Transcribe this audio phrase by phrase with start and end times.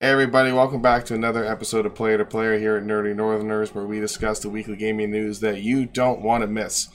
[0.00, 3.74] Hey everybody, welcome back to another episode of Player to Player here at Nerdy Northerners,
[3.74, 6.86] where we discuss the weekly gaming news that you don't want to miss.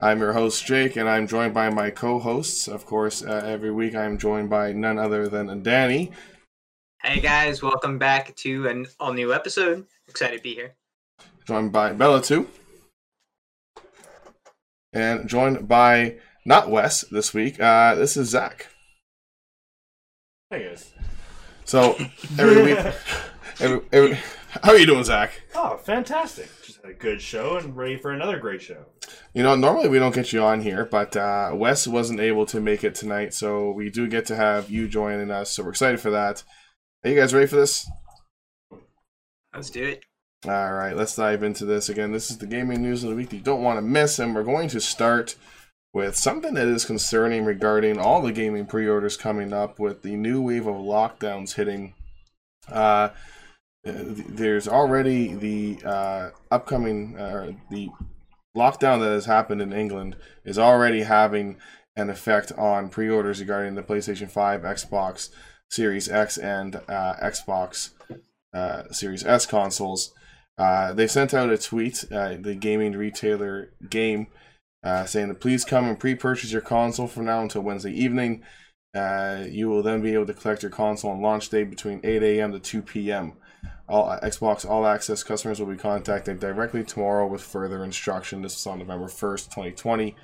[0.00, 2.66] I'm your host Jake, and I'm joined by my co-hosts.
[2.66, 6.12] Of course, uh, every week I'm joined by none other than Danny.
[7.02, 9.84] Hey guys, welcome back to an all new episode.
[10.08, 10.76] Excited to be here.
[11.46, 12.48] Joined by Bella too,
[14.94, 16.16] and joined by
[16.46, 17.60] not Wes this week.
[17.60, 18.68] Uh, this is Zach.
[20.48, 20.94] Hey guys.
[21.70, 21.96] So
[22.36, 22.78] every week,
[23.60, 24.14] every, every,
[24.48, 25.40] how are you doing, Zach?
[25.54, 26.50] Oh, fantastic.
[26.64, 28.86] Just had a good show and ready for another great show.
[29.34, 32.60] You know, normally we don't get you on here, but uh, Wes wasn't able to
[32.60, 35.52] make it tonight, so we do get to have you joining us.
[35.52, 36.42] So we're excited for that.
[37.04, 37.88] Are you guys ready for this?
[39.54, 40.04] Let's do it.
[40.46, 42.10] All right, let's dive into this again.
[42.10, 44.34] This is the gaming news of the week that you don't want to miss, and
[44.34, 45.36] we're going to start
[45.92, 50.40] with something that is concerning regarding all the gaming pre-orders coming up with the new
[50.40, 51.94] wave of lockdowns hitting.
[52.70, 53.10] Uh,
[53.82, 57.88] there's already the uh, upcoming uh, the
[58.56, 61.56] lockdown that has happened in England is already having
[61.96, 65.30] an effect on pre-orders regarding the PlayStation 5, Xbox
[65.70, 67.90] Series X, and uh, Xbox
[68.52, 70.12] uh, Series S consoles.
[70.58, 74.26] Uh, they sent out a tweet, uh, the gaming retailer Game,
[74.82, 78.42] uh, saying that please come and pre-purchase your console from now until Wednesday evening.
[78.94, 82.22] Uh, you will then be able to collect your console on launch day between 8
[82.22, 82.52] a.m.
[82.52, 83.34] to 2 p.m.
[83.88, 88.42] All uh, Xbox All Access customers will be contacted directly tomorrow with further instruction.
[88.42, 90.16] This is on November 1st, 2020.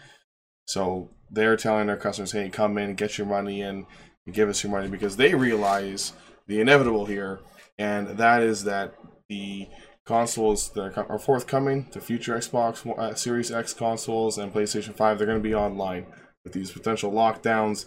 [0.66, 3.86] So they're telling their customers, hey, come in, get your money in,
[4.32, 6.12] give us your money because they realize
[6.46, 7.40] the inevitable here,
[7.78, 8.94] and that is that
[9.28, 9.68] the
[10.06, 15.26] consoles that are forthcoming, the future Xbox uh, Series X consoles and PlayStation 5, they're
[15.26, 16.06] going to be online.
[16.44, 17.86] With these potential lockdowns,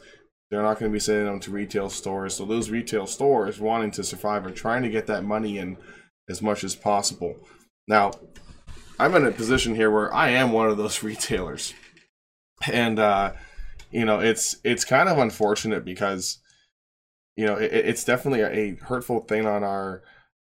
[0.51, 2.33] they're not going to be sending them to retail stores.
[2.33, 5.77] So those retail stores wanting to survive are trying to get that money in
[6.27, 7.35] as much as possible.
[7.87, 8.11] Now,
[8.99, 11.73] I'm in a position here where I am one of those retailers.
[12.69, 13.33] And uh,
[13.91, 16.39] you know, it's it's kind of unfortunate because
[17.37, 20.03] you know, it, it's definitely a, a hurtful thing on our,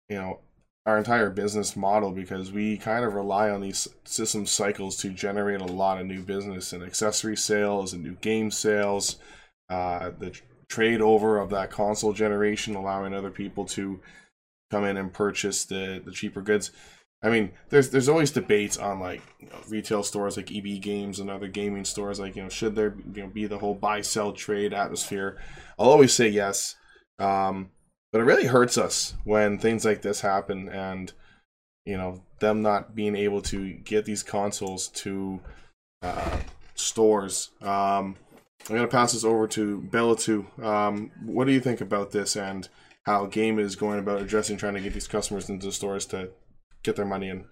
[0.07, 0.41] you know,
[0.85, 5.61] our entire business model because we kind of rely on these system cycles to generate
[5.61, 9.17] a lot of new business and accessory sales and new game sales
[9.69, 13.99] uh, the trade over of that console generation allowing other people to
[14.71, 16.71] come in and purchase the, the cheaper goods.
[17.21, 21.19] I mean there's there's always debates on like you know, retail stores like eb games
[21.19, 24.01] and other gaming stores like you know should there you know, be the whole buy
[24.01, 25.39] sell trade atmosphere?
[25.79, 26.75] I'll always say yes.
[27.19, 27.69] Um,
[28.13, 31.11] but it really hurts us when things like this happen and
[31.83, 35.41] you know them not being able to get these consoles to
[36.03, 36.37] uh,
[36.75, 37.49] stores.
[37.61, 38.15] Um,
[38.69, 40.45] i'm to pass this over to bella too.
[40.61, 42.69] Um, what do you think about this and
[43.05, 46.29] how game is going about addressing trying to get these customers into the stores to
[46.83, 47.45] get their money in?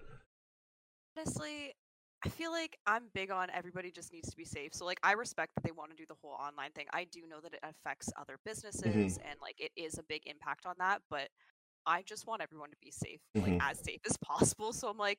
[1.18, 1.61] Honestly,
[2.24, 4.74] I feel like I'm big on everybody just needs to be safe.
[4.74, 6.86] So like I respect that they want to do the whole online thing.
[6.92, 8.50] I do know that it affects other mm-hmm.
[8.50, 11.28] businesses and like it is a big impact on that, but
[11.84, 13.70] I just want everyone to be safe, like mm-hmm.
[13.70, 14.72] as safe as possible.
[14.72, 15.18] So I'm like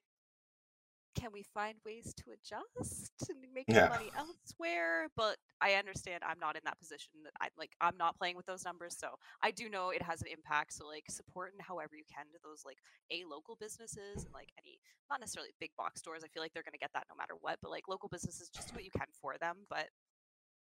[1.16, 3.90] can we find ways to adjust and make Yeah.
[3.90, 5.10] money elsewhere?
[5.16, 8.46] But I understand I'm not in that position that I like I'm not playing with
[8.46, 8.98] those numbers.
[8.98, 10.74] So I do know it has an impact.
[10.74, 12.80] So like support in however you can to those like
[13.12, 14.80] a local businesses and like any
[15.10, 16.24] not necessarily big box stores.
[16.24, 17.60] I feel like they're gonna get that no matter what.
[17.62, 19.66] But like local businesses, just do what you can for them.
[19.70, 19.90] But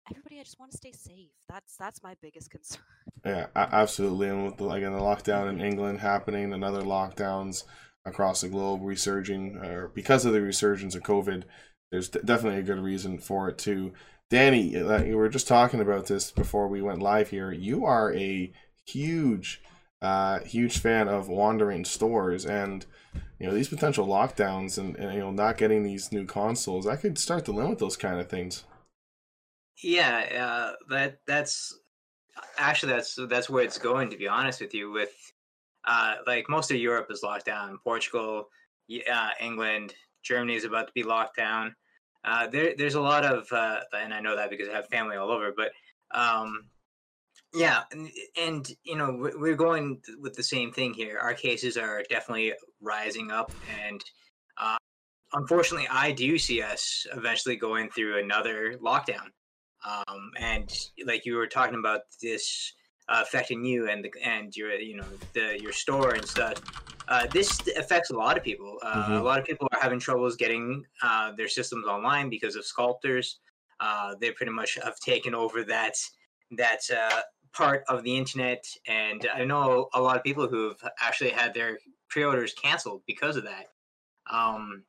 [0.09, 1.31] everybody, I just want to stay safe.
[1.47, 2.81] That's that's my biggest concern.
[3.23, 4.29] Yeah, absolutely.
[4.29, 7.65] And with the, like in the lockdown in England happening and other lockdowns
[8.05, 11.43] across the globe resurging, or because of the resurgence of COVID,
[11.91, 13.93] there's definitely a good reason for it too.
[14.29, 17.51] Danny, uh, we were just talking about this before we went live here.
[17.51, 18.51] You are a
[18.87, 19.61] huge,
[20.01, 22.85] uh, huge fan of wandering stores, and
[23.39, 26.87] you know these potential lockdowns and, and you know not getting these new consoles.
[26.87, 28.63] I could start to limit those kind of things.
[29.83, 31.77] Yeah, uh, that that's
[32.57, 34.09] actually that's that's where it's going.
[34.11, 35.11] To be honest with you, with
[35.85, 37.79] uh, like most of Europe is locked down.
[37.83, 38.49] Portugal,
[39.11, 41.75] uh, England, Germany is about to be locked down.
[42.23, 45.17] Uh, there, there's a lot of, uh, and I know that because I have family
[45.17, 45.51] all over.
[45.55, 45.71] But
[46.11, 46.65] um,
[47.53, 51.17] yeah, and, and you know we- we're going with the same thing here.
[51.19, 53.51] Our cases are definitely rising up,
[53.85, 54.03] and
[54.57, 54.77] uh,
[55.33, 59.27] unfortunately, I do see us eventually going through another lockdown.
[59.83, 60.71] Um, and
[61.07, 62.73] like you were talking about this
[63.11, 66.57] uh, affecting you and the, and your you know the your store and stuff.
[67.07, 68.77] Uh, this affects a lot of people.
[68.83, 69.23] Uh, A Mhm.
[69.29, 73.27] lot of people are having troubles getting uh, their systems online because of scalpers.
[73.79, 75.95] Uh, they pretty much have taken over that
[76.51, 77.21] that uh,
[77.53, 81.79] part of the internet, and I know a lot of people who've actually had their
[82.09, 83.65] pre-orders canceled because of that.
[84.29, 84.85] Um,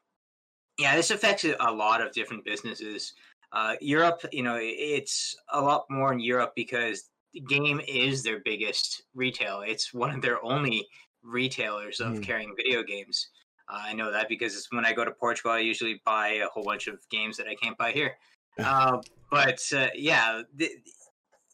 [0.78, 3.14] yeah, this affects a lot of different businesses.
[3.52, 7.10] Uh, Europe, you know, it's a lot more in Europe because
[7.48, 9.62] game is their biggest retail.
[9.66, 10.86] It's one of their only
[11.22, 12.22] retailers of Mm.
[12.22, 13.28] carrying video games.
[13.68, 16.64] Uh, I know that because when I go to Portugal, I usually buy a whole
[16.64, 18.16] bunch of games that I can't buy here.
[18.58, 19.00] Uh,
[19.30, 20.72] but uh, yeah, th-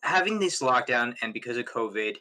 [0.02, 2.16] having this lockdown and because of COVID,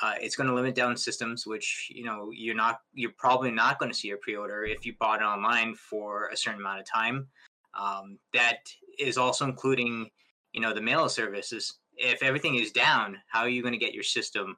[0.00, 3.80] uh, it's going to limit down systems, which you know you're not you're probably not
[3.80, 6.86] going to see a pre-order if you bought it online for a certain amount of
[6.86, 7.26] time.
[7.74, 8.58] Um, that
[8.96, 10.08] is also including
[10.52, 11.80] you know the mail services.
[11.96, 14.56] If everything is down, how are you going to get your system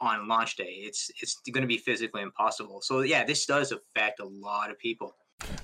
[0.00, 0.80] on launch day?
[0.82, 2.80] It's it's going to be physically impossible.
[2.82, 5.14] So yeah, this does affect a lot of people.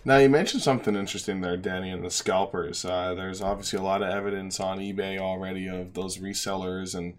[0.04, 2.84] Now you mentioned something interesting there, Danny, and the scalpers.
[2.84, 7.14] Uh, there's obviously a lot of evidence on eBay already of those resellers, and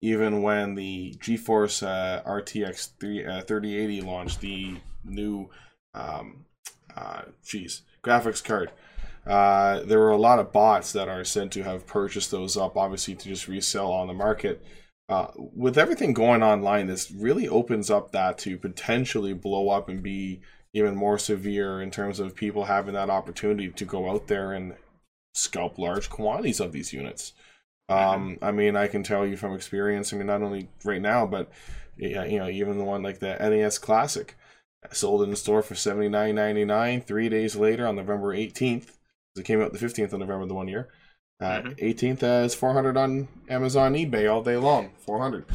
[0.00, 4.74] even when the GeForce uh, RTX 3, uh, 3080 launched, the
[5.04, 5.48] new,
[5.94, 6.44] um,
[6.96, 8.72] uh, geez, graphics card,
[9.26, 12.76] uh, there were a lot of bots that are said to have purchased those up,
[12.76, 14.64] obviously to just resell on the market.
[15.08, 20.02] Uh, with everything going online, this really opens up that to potentially blow up and
[20.02, 20.40] be
[20.72, 24.74] even more severe in terms of people having that opportunity to go out there and
[25.34, 27.32] scalp large quantities of these units.
[27.88, 30.12] Um, I mean, I can tell you from experience.
[30.12, 31.50] I mean, not only right now, but
[31.96, 34.34] you know, even the one like the NES Classic
[34.92, 37.02] sold in the store for seventy nine ninety nine.
[37.02, 38.98] Three days later, on November eighteenth,
[39.36, 40.88] it came out the fifteenth of November the one year.
[41.78, 44.92] Eighteenth uh, is four hundred on Amazon eBay all day long.
[44.98, 45.46] Four hundred.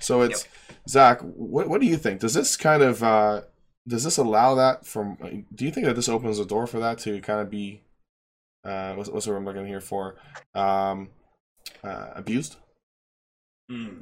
[0.00, 0.48] So it's
[0.88, 1.20] Zach.
[1.20, 2.20] What what do you think?
[2.20, 3.42] Does this kind of uh,
[3.86, 5.16] does this allow that from?
[5.22, 7.82] uh, Do you think that this opens the door for that to kind of be?
[8.64, 10.16] Uh, what's, what's the word I'm looking here for?
[10.54, 11.10] Um,
[11.84, 12.56] uh, abused.
[13.70, 14.00] Hmm.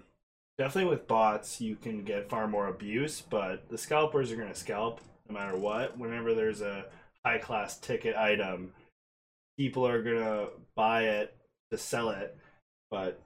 [0.57, 4.55] Definitely with bots, you can get far more abuse, but the scalpers are going to
[4.55, 5.99] scalp no matter what.
[5.99, 6.87] Whenever there's a
[7.27, 8.73] high class ticket item,
[9.56, 11.37] people are to buy it
[11.71, 12.37] to sell it.
[12.91, 13.21] But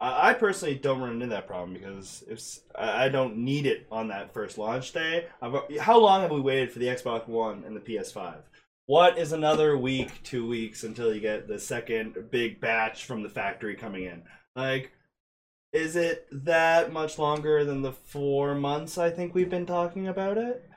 [0.00, 2.40] I I personally don't run into that problem because if
[2.74, 5.26] I don't need it on that first launch day.
[5.42, 8.36] I've, how long have we waited for the Xbox One and the PS5?
[8.86, 13.28] What is another week, two weeks until you get the second big batch from the
[13.28, 14.22] factory coming in?
[14.56, 14.92] Like,
[15.72, 20.38] is it that much longer than the four months I think we've been talking about
[20.38, 20.67] it?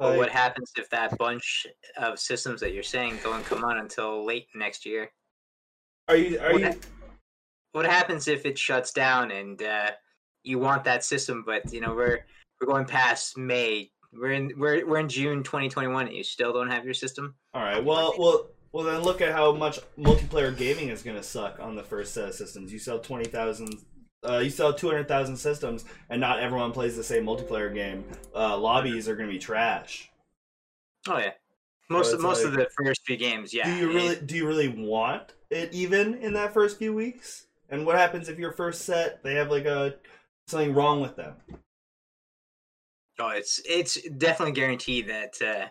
[0.00, 1.66] But Like, what happens if that bunch
[1.98, 5.10] of systems that you're saying don't come out until late next year?
[6.08, 6.74] are you are what you ha-
[7.72, 9.90] What happens if it shuts down and uh,
[10.42, 12.20] you want that system, but you know we're
[12.60, 13.90] we're going past May.
[14.12, 17.34] We're in we're we're in June 2021, and you still don't have your system.
[17.52, 17.84] all right?
[17.84, 18.84] Well, well, well.
[18.84, 22.28] Then look at how much multiplayer gaming is going to suck on the first set
[22.30, 22.72] of systems.
[22.72, 23.74] You sell twenty thousand.
[24.26, 28.04] Uh, you sell 200,000 systems and not everyone plays the same multiplayer game.
[28.34, 30.10] Uh, lobbies are going to be trash.
[31.08, 31.32] Oh yeah,
[31.88, 33.54] most it's most of the first few games.
[33.54, 33.64] Yeah.
[33.64, 37.46] do you really do you really want it even in that first few weeks?
[37.70, 39.94] And what happens if your first set they have like a
[40.46, 41.36] something wrong with them?
[43.18, 45.66] Oh, it's it's definitely guaranteed that uh,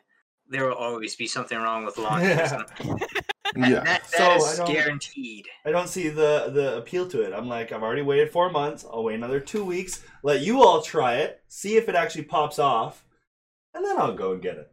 [0.47, 2.63] there will always be something wrong with launch Yeah.
[3.63, 3.71] System.
[3.73, 3.83] Yeah.
[3.83, 5.47] That, So, that I is don't- guaranteed.
[5.65, 7.33] I don't see the the appeal to it.
[7.33, 8.85] I'm like, I've already waited four months.
[8.91, 10.03] I'll wait another two weeks.
[10.23, 13.03] Let you all try it, see if it actually pops off,
[13.73, 14.71] and then I'll go and get it.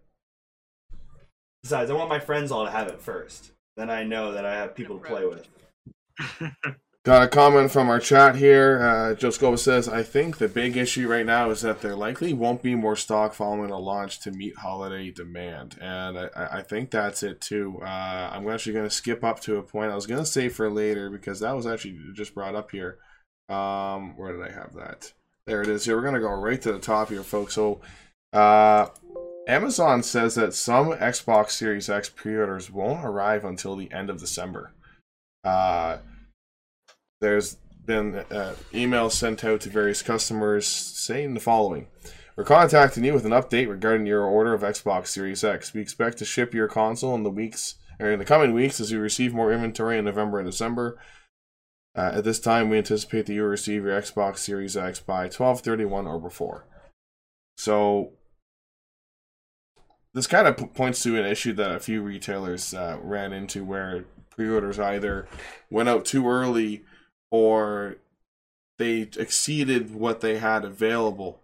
[1.63, 3.53] Besides, I want my friends all to have it first.
[3.77, 5.49] Then I know that I have people to play with.
[7.07, 8.83] Got a comment from our chat here.
[8.83, 12.33] Uh, Joe Scoba says, I think the big issue right now is that there likely
[12.33, 15.79] won't be more stock following a launch to meet holiday demand.
[15.81, 17.79] And I, I think that's it too.
[17.81, 20.49] Uh, I'm actually going to skip up to a point I was going to say
[20.49, 22.99] for later because that was actually just brought up here.
[23.49, 25.13] Um, where did I have that?
[25.47, 25.85] There it is.
[25.85, 27.55] Here, we're going to go right to the top here, folks.
[27.55, 27.83] So,
[28.33, 28.89] uh,
[29.47, 34.19] Amazon says that some Xbox Series X pre orders won't arrive until the end of
[34.19, 34.73] December.
[35.45, 35.99] Uh,
[37.21, 41.87] there's been uh, emails sent out to various customers saying the following
[42.37, 45.73] We're contacting you with an update regarding your order of Xbox Series X.
[45.73, 48.93] We expect to ship your console in the weeks or in the coming weeks as
[48.93, 50.99] we receive more inventory in November and December.
[51.97, 55.29] Uh, at this time, we anticipate that you will receive your Xbox Series X by
[55.29, 56.67] 12:31 or before.
[57.57, 58.13] So
[60.13, 64.05] this kind of points to an issue that a few retailers uh, ran into, where
[64.29, 65.27] pre-orders either
[65.71, 66.85] went out too early
[67.31, 67.97] or
[68.79, 71.41] they exceeded what they had available.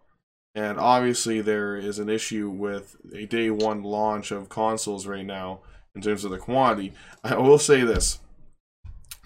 [0.55, 5.61] And obviously, there is an issue with a day one launch of consoles right now
[5.95, 6.93] in terms of the quantity.
[7.25, 8.19] I will say this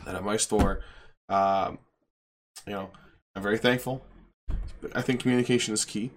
[0.05, 0.83] that at my store,
[1.29, 1.79] um,
[2.67, 2.91] you know,
[3.35, 4.05] I'm very thankful.
[4.95, 6.13] I think communication is key.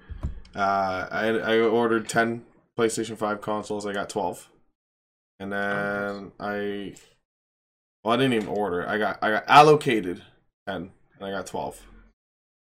[0.55, 2.45] Uh, I I ordered ten
[2.77, 3.85] PlayStation Five consoles.
[3.85, 4.49] I got twelve,
[5.39, 6.93] and then I
[8.03, 8.87] well I didn't even order.
[8.87, 10.21] I got I got allocated
[10.69, 11.81] ten, and I got twelve.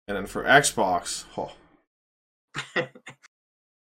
[0.07, 1.51] And then for Xbox, oh,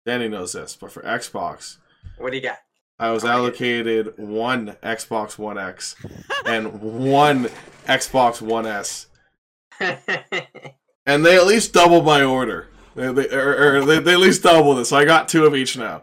[0.07, 1.79] Danny knows this, but for Xbox,
[2.19, 2.59] What do you got?
[2.99, 5.97] I was allocated one Xbox One X
[6.47, 7.49] and one
[7.87, 9.07] Xbox One S,
[9.81, 12.69] and they at least doubled my order.
[12.95, 15.57] They, they, or, or they, they at least doubled it, so I got two of
[15.57, 16.03] each now.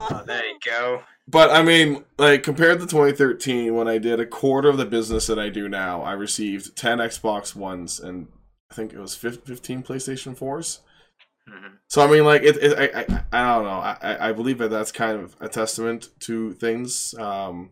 [0.00, 1.02] oh, there you go.
[1.28, 5.26] But I mean, like compared to 2013, when I did a quarter of the business
[5.28, 8.28] that I do now, I received 10 Xbox Ones and
[8.70, 10.80] I think it was 15 PlayStation 4s.
[11.48, 11.78] Mhm.
[11.88, 13.70] So I mean, like it, it I, I, I don't know.
[13.70, 17.14] I, I- I believe that that's kind of a testament to things.
[17.18, 17.70] Um,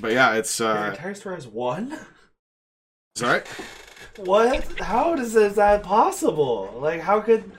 [0.00, 1.96] but yeah, it's Your uh, entire store has one.
[3.14, 3.42] sorry.
[4.16, 4.64] What?
[4.80, 6.72] How does is that possible?
[6.80, 7.50] Like, how could?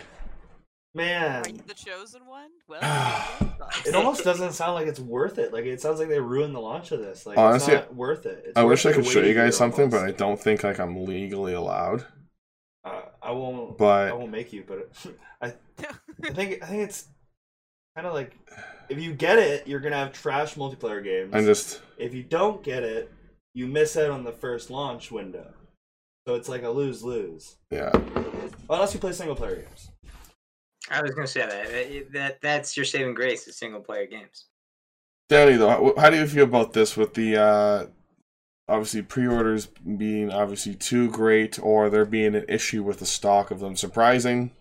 [0.93, 2.49] Man, Are you the chosen one?
[2.67, 2.79] Well,
[3.85, 5.53] it almost doesn't sound like it's worth it.
[5.53, 7.25] Like, it sounds like they ruined the launch of this.
[7.25, 8.45] Like, Honestly, it's not worth it.
[8.47, 10.63] It's I worth wish I could show you guys here something, but I don't think
[10.63, 12.05] like I'm legally allowed.
[12.83, 13.77] Uh, I won't.
[13.77, 14.63] But I won't make you.
[14.67, 14.89] But
[15.41, 17.05] I, I think I think it's
[17.95, 18.35] kind of like
[18.89, 21.31] if you get it, you're gonna have trash multiplayer games.
[21.33, 23.11] I'm just if you don't get it,
[23.53, 25.53] you miss out on the first launch window.
[26.27, 27.57] So it's like a lose lose.
[27.71, 27.91] yeah.
[28.69, 29.91] Unless you play single player games.
[30.89, 31.71] I was gonna say that.
[31.71, 34.45] that that that's your saving grace is single player games.
[35.29, 37.85] Danny, though, how, how do you feel about this with the uh,
[38.69, 39.67] obviously pre-orders
[39.97, 43.75] being obviously too great, or there being an issue with the stock of them?
[43.75, 44.51] Surprising.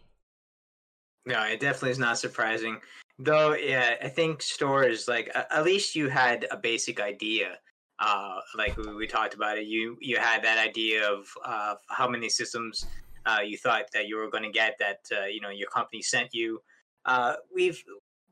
[1.25, 2.81] No, it definitely is not surprising.
[3.19, 7.59] Though, yeah, I think stores like at least you had a basic idea.
[7.99, 12.09] Uh, like we, we talked about it, you you had that idea of uh, how
[12.09, 12.87] many systems
[13.27, 16.03] uh, you thought that you were going to get that uh, you know your company
[16.03, 16.61] sent you.
[17.05, 17.83] Uh, we've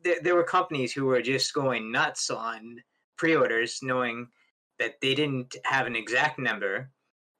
[0.02, 2.78] there, there were companies who were just going nuts on
[3.16, 4.28] pre-orders, knowing
[4.78, 6.90] that they didn't have an exact number.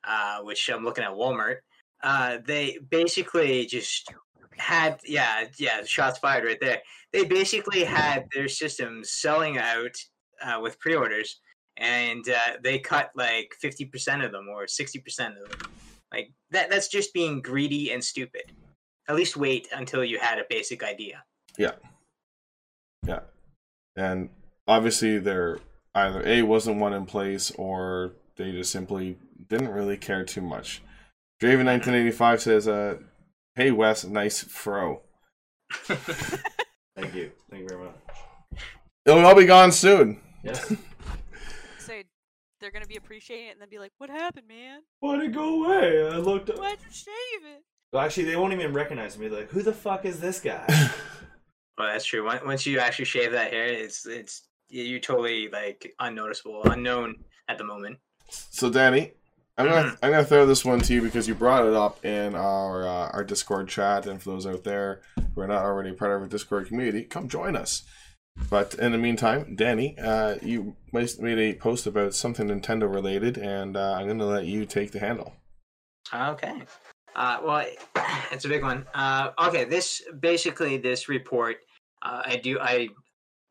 [0.06, 1.58] Uh, which I'm looking at Walmart.
[2.02, 4.12] Uh, they basically just
[4.56, 6.80] had yeah yeah shots fired right there
[7.12, 9.96] they basically had their systems selling out
[10.42, 11.40] uh, with pre-orders
[11.76, 15.70] and uh, they cut like 50% of them or 60% of them
[16.14, 18.52] like that that's just being greedy and stupid
[19.08, 21.22] at least wait until you had a basic idea
[21.58, 21.72] Yeah.
[23.06, 23.20] Yeah.
[23.96, 24.30] And
[24.66, 25.58] obviously, there
[25.94, 29.18] either a wasn't one in place, or they just simply
[29.48, 30.82] didn't really care too much.
[31.40, 32.98] Draven 1985 says, uh,
[33.54, 35.02] "Hey Wes, nice fro.
[35.70, 37.32] Thank you.
[37.50, 37.96] Thank you very much.
[39.04, 40.72] It'll all be gone soon." Yes.
[42.64, 44.80] say they're gonna be appreciating it and then be like, "What happened, man?
[45.00, 46.08] Why'd it go away?
[46.08, 46.58] I looked up.
[46.58, 49.28] Why'd you shave it?" Well, actually, they won't even recognize me.
[49.28, 50.64] They're like, who the fuck is this guy?
[51.76, 55.92] well that's true Once- once you actually shave that hair it's it's you're totally like
[55.98, 57.16] unnoticeable unknown
[57.48, 57.98] at the moment
[58.30, 59.12] So Danny,
[59.58, 62.34] I'm gonna I'm gonna throw this one to you because you brought it up in
[62.36, 65.02] our uh, our Discord chat, and for those out there
[65.34, 67.82] who are not already part of our Discord community, come join us.
[68.54, 73.76] But in the meantime, Danny, uh, you made a post about something Nintendo related, and
[73.76, 75.34] uh, I'm gonna let you take the handle.
[76.12, 76.62] Okay.
[77.16, 77.66] Uh, well,
[78.32, 78.86] it's a big one.
[78.94, 81.56] Uh, okay, this basically this report.
[82.02, 82.88] Uh, I do I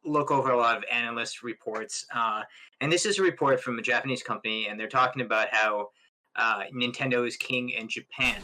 [0.06, 2.44] look over a lot of analyst reports, uh,
[2.82, 5.90] and this is a report from a Japanese company, and they're talking about how
[6.36, 8.42] uh, Nintendo is king in Japan.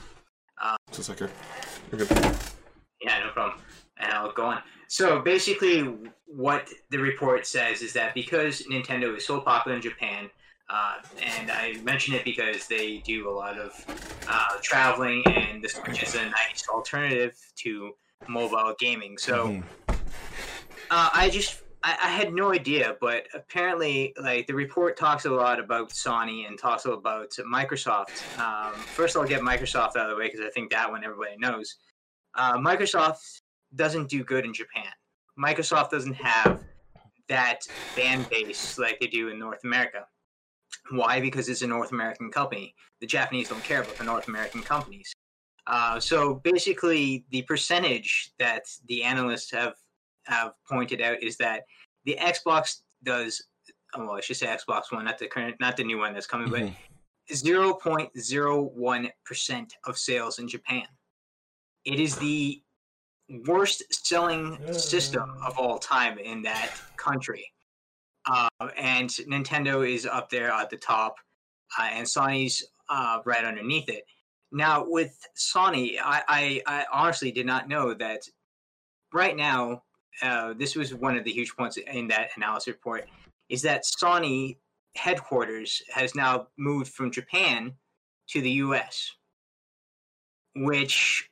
[0.87, 1.31] Just a second.
[1.91, 2.35] You're good.
[3.01, 3.61] Yeah, no problem.
[3.99, 4.61] And I'll go on.
[4.87, 5.81] So basically,
[6.25, 10.29] what the report says is that because Nintendo is so popular in Japan,
[10.69, 13.73] uh, and I mention it because they do a lot of
[14.27, 17.95] uh, traveling, and the Switch is a nice alternative to
[18.27, 19.17] mobile gaming.
[19.17, 19.63] So Mhm.
[20.91, 25.29] uh, I just I, I had no idea, but apparently, like the report talks a
[25.31, 28.21] lot about Sony and talks about Microsoft.
[28.37, 31.37] Um, first, I'll get Microsoft out of the way because I think that one everybody
[31.37, 31.77] knows.
[32.35, 33.41] Uh, Microsoft
[33.75, 34.91] doesn't do good in Japan.
[35.37, 36.63] Microsoft doesn't have
[37.27, 37.63] that
[37.95, 40.05] fan base like they do in North America.
[40.91, 41.19] Why?
[41.19, 42.73] Because it's a North American company.
[42.99, 45.13] The Japanese don't care about the North American companies.
[45.67, 49.75] Uh, so basically, the percentage that the analysts have
[50.25, 51.63] have pointed out is that
[52.05, 53.41] the Xbox does,
[53.95, 56.27] oh, well, I should say Xbox One, not the current, not the new one that's
[56.27, 56.75] coming, Mhm.
[57.29, 60.87] but zero point zero one percent of sales in Japan.
[61.85, 62.61] It is the
[63.45, 67.45] worst selling system of all time in that country.
[68.25, 71.15] Uh, and Nintendo is up there at the top,
[71.79, 74.03] uh, and Sony's uh, right underneath it.
[74.51, 78.21] Now with Sony, I, I, I honestly did not know that
[79.13, 79.83] right now.
[80.21, 83.07] Uh, this was one of the huge points in that analysis report.
[83.47, 84.57] Is that Sony
[84.95, 87.73] headquarters has now moved from Japan
[88.27, 89.11] to the U.S.,
[90.55, 91.29] which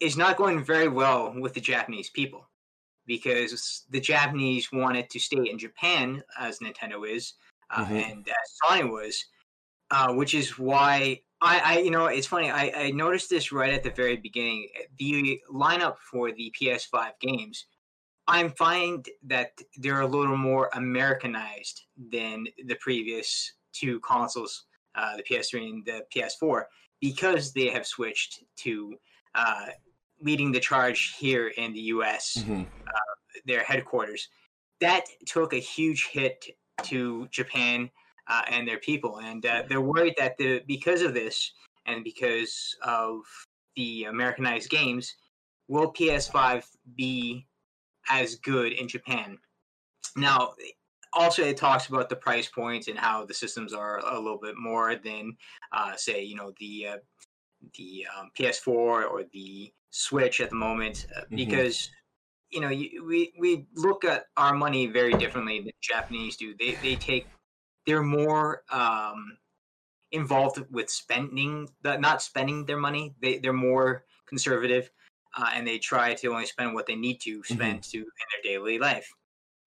[0.00, 2.48] is not going very well with the Japanese people
[3.06, 7.34] because the Japanese wanted to stay in Japan as Nintendo is,
[7.70, 8.10] uh, Mhm.
[8.10, 9.24] and as Sony was,
[9.90, 12.50] uh, which is why I, I, you know, it's funny.
[12.50, 14.70] I, I noticed this right at the very beginning.
[14.98, 17.66] The lineup for the PS5 games,
[18.26, 25.22] I find that they're a little more Americanized than the previous two consoles, uh, the
[25.22, 26.64] PS3 and the PS4,
[27.00, 28.98] because they have switched to
[29.34, 29.66] uh,
[30.20, 32.66] leading the charge here in the US Mhm.
[33.44, 34.28] their headquarters.
[34.80, 37.90] That took a huge hit to Japan
[38.28, 41.52] uh, and their people, and uh, they're worried that the because of this
[41.86, 43.20] and because of
[43.76, 45.14] the Americanized games,
[45.68, 47.46] will PS5 be
[48.08, 49.38] as good in Japan?
[50.16, 50.54] Now,
[51.12, 54.56] also it talks about the price points and how the systems are a little bit
[54.56, 55.36] more than,
[55.72, 56.96] uh, say, you know, the uh,
[57.74, 61.36] the um, PS4 or the Switch at the moment, uh, Mhm.
[61.36, 61.90] because
[62.50, 66.54] you know you, we we look at our money very differently than Japanese do.
[66.58, 67.30] They they take
[67.86, 69.38] they're more um,
[70.12, 73.14] involved with spending, the- not spending their money.
[73.20, 74.90] They they're more conservative,
[75.36, 78.42] uh, and they try to only spend what they need to spend to in their
[78.52, 79.08] daily life.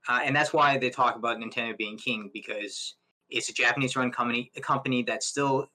[0.08, 2.96] Uh, and that's why they talk about Nintendo being king because
[3.29, 5.70] it's a Japanese-run company, a company that's still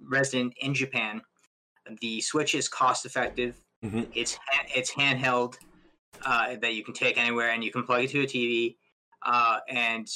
[0.00, 1.22] resident in Japan.
[2.00, 3.56] The Switch is cost-effective.
[3.84, 4.10] Mhm.
[4.14, 5.56] It's ha- it's handheld
[6.24, 8.76] uh, that you can take anywhere, and you can plug it to a TV.
[9.24, 10.08] Uh, and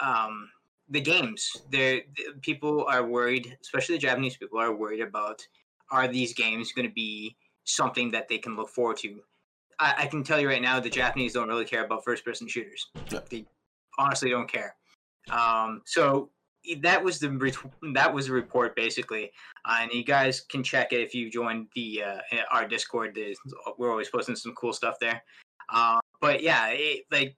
[0.00, 0.50] um,
[0.88, 2.02] the games, there
[2.42, 5.46] people are worried, especially the Japanese people are worried about
[5.90, 9.20] are these games going to be something that they can look forward to.
[9.78, 12.86] I, I can tell you right now, the Japanese don't really care about first-person shooters.
[13.10, 13.20] Yeah.
[13.30, 13.46] They
[13.98, 14.74] honestly don't care.
[15.30, 16.30] Um, so
[16.82, 17.28] that was the
[17.94, 19.30] that was the report basically,
[19.64, 22.18] uh, and you guys can check it if you join the uh,
[22.50, 23.14] our Discord.
[23.14, 23.36] There's-
[23.78, 25.22] We're always posting some cool stuff there.
[25.72, 27.36] Uh, but yeah, it, like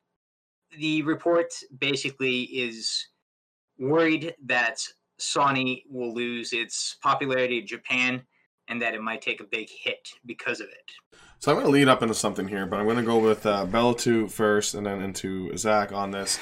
[0.78, 3.08] the report basically is
[3.78, 4.80] worried that
[5.20, 8.22] Sony will lose its popularity in Japan
[8.68, 11.18] and that it might take a big hit because of it.
[11.40, 13.44] So I'm going to lead up into something here, but I'm going to go with
[13.46, 16.38] uh, Bella 2 first and then into Zach on this.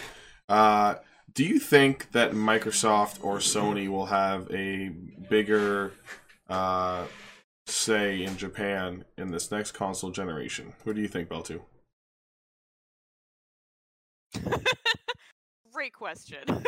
[0.48, 0.96] Uh,
[1.38, 4.88] do you think that Microsoft or Sony will have a
[5.30, 5.92] bigger
[6.48, 7.04] uh,
[7.64, 10.72] say in Japan in this next console generation?
[10.84, 11.62] Who do you think, Bell 2?
[15.72, 16.42] Great question.
[16.48, 16.58] um,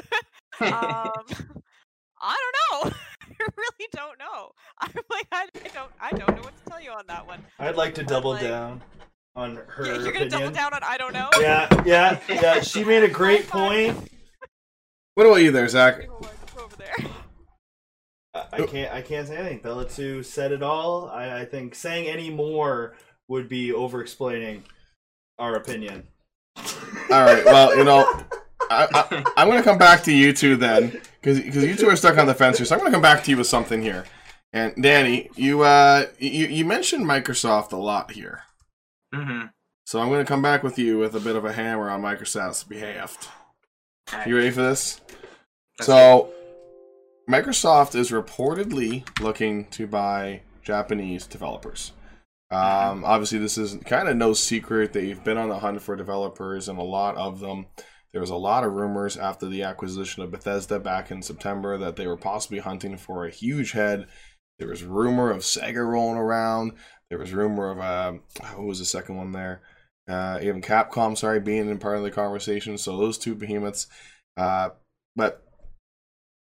[0.61, 2.93] I don't know.
[3.41, 4.53] I really don't know.
[4.79, 7.45] I'm like, I, I don't, I don't know what to tell you on that one.
[7.59, 8.83] I'd like to double Like- down
[9.35, 11.29] on her Yeah, you're gonna double down on I don't know.
[11.41, 12.61] Yeah, yeah, yeah.
[12.61, 14.09] She made a great point.
[15.15, 16.01] What about you there, Zach?
[16.01, 16.95] People are over there.
[18.35, 18.95] I I can't.
[18.95, 19.59] I can't say anything.
[19.59, 21.09] Bella Two said it all.
[21.09, 22.95] I, I think saying any more
[23.29, 24.65] would be over-explaining
[25.39, 26.07] our opinion.
[27.11, 28.25] All right, well, you know,
[28.71, 31.89] I, I, I'm going to come back to you two then, because because you two
[31.89, 32.67] are stuck on the fence here.
[32.67, 34.05] So I'm going to come back to you with something here.
[34.53, 38.43] And Danny, you uh, you, you mentioned Microsoft a lot here.
[39.15, 39.47] Mm-hmm.
[39.87, 42.03] So I'm going to come back with you with a bit of a hammer on
[42.03, 43.33] Microsoft's behalf.
[44.27, 45.01] You ready for this?
[45.81, 46.31] So,
[47.29, 51.93] Microsoft is reportedly looking to buy Japanese developers.
[52.51, 54.93] Um, obviously, this is kind of no secret.
[54.93, 57.67] That they've been on the hunt for developers, and a lot of them.
[58.13, 61.95] There was a lot of rumors after the acquisition of Bethesda back in September that
[61.95, 64.09] they were possibly hunting for a huge head.
[64.59, 66.73] There was rumor of Sega rolling around.
[67.09, 68.13] There was rumor of uh,
[68.57, 69.63] who was the second one there?
[70.11, 72.77] Uh, even Capcom, sorry, being in part of the conversation.
[72.77, 73.87] So those two behemoths.
[74.37, 74.71] Uh,
[75.15, 75.45] but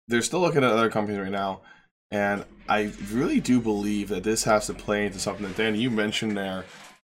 [0.09, 1.63] they're still looking at other companies right now.
[2.11, 5.91] And I really do believe that this has to play into something that Dan you
[5.91, 6.65] mentioned there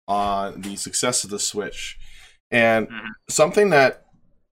[0.07, 1.99] on the success of the Switch.
[2.51, 3.09] And Mhm.
[3.29, 4.07] something that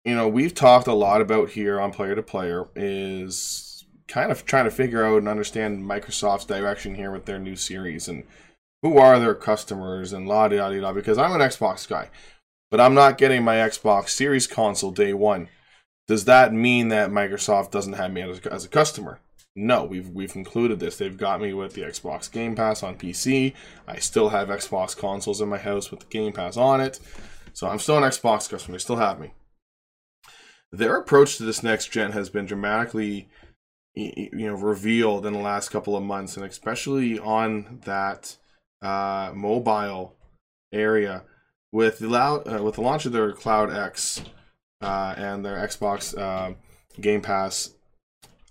[0.05, 4.45] you know we've talked a lot about here on Player to Player is kind of
[4.45, 8.25] trying to figure out and understand Microsoft's direction here with their new series and
[8.83, 10.93] who are their customers and la da di da.
[10.93, 12.11] Because I'm an Xbox guy,
[12.71, 15.49] but I'm not getting my Xbox Series console day one.
[16.09, 19.21] Does that mean that Microsoft doesn't have me as, as a customer?
[19.55, 20.97] No, we've we've concluded this.
[20.97, 23.55] They've got me with the Xbox Game Pass on PC.
[23.87, 26.99] I still have Xbox consoles in my house with the Game Pass on it.
[27.53, 28.77] So I'm still an Xbox customer.
[28.77, 29.33] They still have me.
[30.71, 33.29] Their approach to this next gen has been dramatically
[33.95, 38.39] you know revealed in the last couple of months, and especially on that
[38.83, 40.15] uh, mobile
[40.73, 41.23] area
[41.71, 44.23] with the uh, with the launch of their Cloud X
[44.81, 46.55] uh, and their Xbox uh,
[47.01, 47.75] Game Pass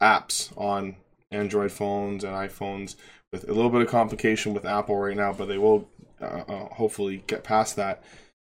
[0.01, 0.95] apps on
[1.31, 2.95] Android phones and iPhones.
[3.31, 5.87] With a little bit of complication with Apple right now, but they will
[6.21, 8.03] uh, uh, hopefully get past that.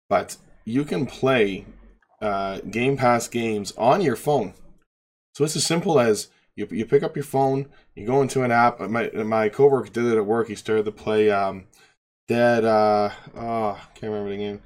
[0.09, 1.67] But you can play
[2.71, 4.55] Game Pass games on your phone.
[5.35, 8.51] So it's as simple as you, you pick up your phone, you go into an
[8.51, 8.81] app.
[8.81, 10.49] My my coworker did it at work.
[10.49, 11.67] He started to play um,
[12.27, 12.65] Dead.
[12.65, 14.61] Uh, oh, can't remember the game.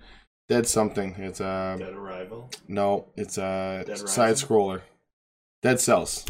[0.49, 1.15] Dead something.
[1.19, 2.51] It's uh, Dead Arrival.
[2.67, 4.81] no, it's a side scroller.
[5.63, 6.27] Dead Cells.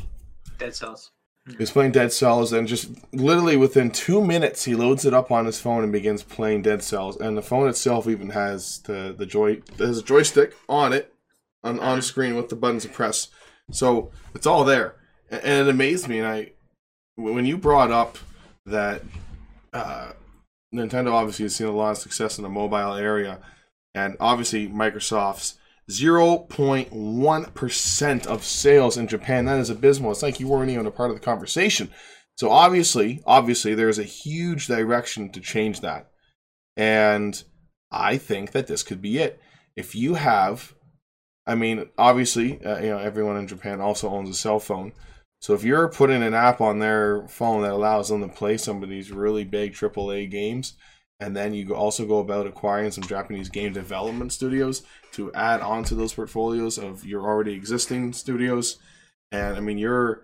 [0.58, 1.10] Dead Cells.
[1.48, 5.32] He was playing Dead Cells, and just literally within two minutes, he loads it up
[5.32, 7.16] on his phone and begins playing Dead Cells.
[7.16, 11.14] And the phone itself even has the the joy there's a joystick on it,
[11.64, 13.28] on on screen with the buttons to press.
[13.72, 15.01] So it's all there, A-
[15.32, 16.18] and it amazed me.
[16.18, 16.50] And I,
[17.16, 18.18] when you brought up
[18.66, 19.02] that
[19.72, 20.12] uh,
[20.74, 23.38] Nintendo obviously has seen a lot of success in the mobile area,
[23.94, 25.58] and obviously Microsoft's
[25.90, 29.46] 0.1% of sales in Japan.
[29.46, 30.12] That is abysmal.
[30.12, 31.90] It's like you weren't even a part of the conversation.
[32.36, 36.08] So obviously, obviously there's a huge direction to change that.
[36.76, 37.42] And
[37.90, 39.38] I think that this could be it.
[39.76, 40.74] If you have
[41.46, 44.92] I mean, obviously, uh, you know, everyone in Japan also owns a cell phone.
[45.42, 48.80] So if you're putting an app on their phone that allows them to play some
[48.80, 50.74] of these really big AAA games,
[51.18, 55.96] and then you also go about acquiring some Japanese game development studios to add onto
[55.96, 58.78] those portfolios of your already existing studios,
[59.32, 60.22] and I mean, you're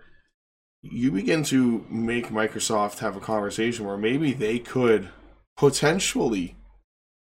[0.81, 5.09] you begin to make Microsoft have a conversation where maybe they could
[5.57, 6.55] potentially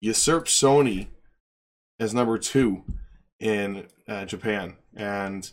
[0.00, 1.06] usurp Sony
[2.00, 2.82] as number two
[3.38, 5.52] in uh, Japan, and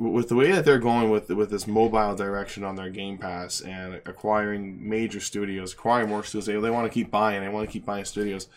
[0.00, 3.60] with the way that they're going with with this mobile direction on their Game Pass
[3.60, 7.42] and acquiring major studios, acquiring more studios, they, they want to keep buying.
[7.42, 8.48] They want to keep buying studios.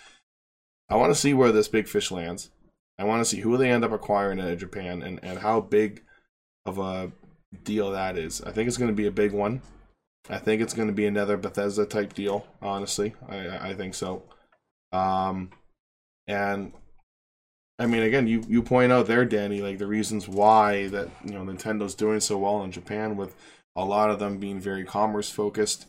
[0.89, 2.49] I want to see where this big fish lands.
[2.97, 6.03] I want to see who they end up acquiring in Japan and, and how big
[6.65, 7.11] of a
[7.63, 8.41] deal that is.
[8.41, 9.61] I think it's going to be a big one.
[10.29, 12.47] I think it's going to be another Bethesda type deal.
[12.61, 14.23] Honestly, I I think so.
[14.93, 15.49] Um,
[16.25, 16.71] and
[17.79, 21.31] I mean, again, you you point out there, Danny, like the reasons why that you
[21.31, 23.35] know Nintendo's doing so well in Japan, with
[23.75, 25.87] a lot of them being very commerce focused,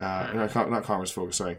[0.00, 1.58] uh, not, com- not commerce focused, sorry,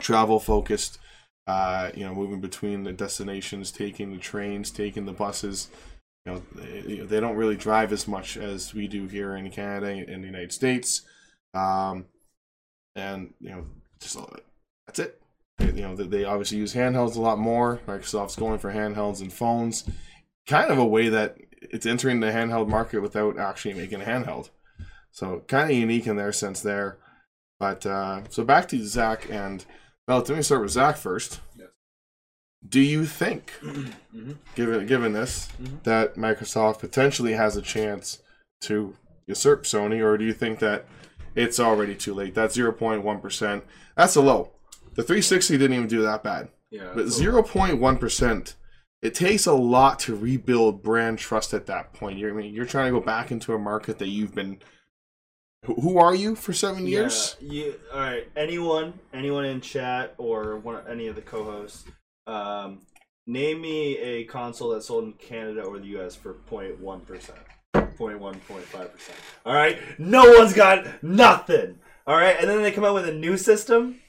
[0.00, 0.98] travel focused.
[1.46, 5.68] Uh, you know, moving between the destinations, taking the trains, taking the buses.
[6.24, 9.86] You know, they, they don't really drive as much as we do here in Canada
[9.86, 11.02] and the United States.
[11.54, 12.06] Um,
[12.96, 13.64] and you know,
[14.00, 14.18] just
[14.86, 15.20] that's it.
[15.58, 17.80] You know, they- obviously use handhelds a lot more.
[17.86, 19.84] Microsoft's going for handhelds and phones,
[20.46, 24.50] kind of a way that it's entering the handheld market without actually making a handheld.
[25.12, 26.98] So kind of unique in their sense there.
[27.58, 29.64] But uh, so back to Zach and
[30.06, 31.40] well, let me start with Zach first.
[31.56, 31.68] Yes.
[32.68, 34.32] Do you think, Mm-hmm.
[34.54, 35.82] given given this, Mhm.
[35.84, 38.20] that Microsoft potentially has a chance
[38.62, 38.94] to
[39.26, 40.84] usurp Sony, or do you think that
[41.34, 42.34] it's already too late?
[42.34, 43.64] That zero point one percent,
[43.96, 44.52] that's a low.
[44.96, 46.92] The 360 didn't even do that bad, Yeah.
[46.94, 48.56] but zero point one percent.
[49.02, 52.18] It takes a lot to rebuild brand trust at that point.
[52.18, 54.58] You're, I mean, you're trying to go back into a market that you've been.
[55.66, 57.36] Who who are you for seven years?
[57.40, 58.28] Yeah, you, all right.
[58.36, 61.84] Anyone, anyone in chat or one, any of the co-hosts,
[62.26, 62.80] um,
[63.26, 66.14] name me a console that sold in Canada or the U.S.
[66.16, 67.38] for 0.1 percent,
[67.74, 69.18] 0.1, 0.5 percent.
[69.44, 71.78] All right, no one's got nothing.
[72.06, 74.00] All right, and then they come out with a new system.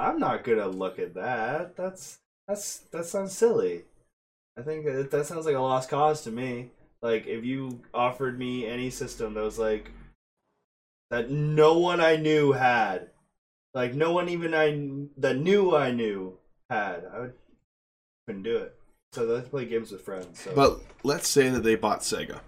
[0.00, 1.76] I'm not gonna look at that.
[1.76, 3.84] That's that's that sounds silly.
[4.58, 6.70] I think that, that sounds like a lost cause to me.
[7.02, 9.90] Like if you offered me any system that was like
[11.10, 13.10] that no one I knew had,
[13.74, 14.70] like no one even I
[15.18, 16.38] that knew I knew
[16.70, 17.34] had, I would
[18.26, 18.74] couldn't do it.
[19.12, 20.40] So let's play games with friends.
[20.40, 20.52] So.
[20.54, 22.40] But let's say that they bought Sega,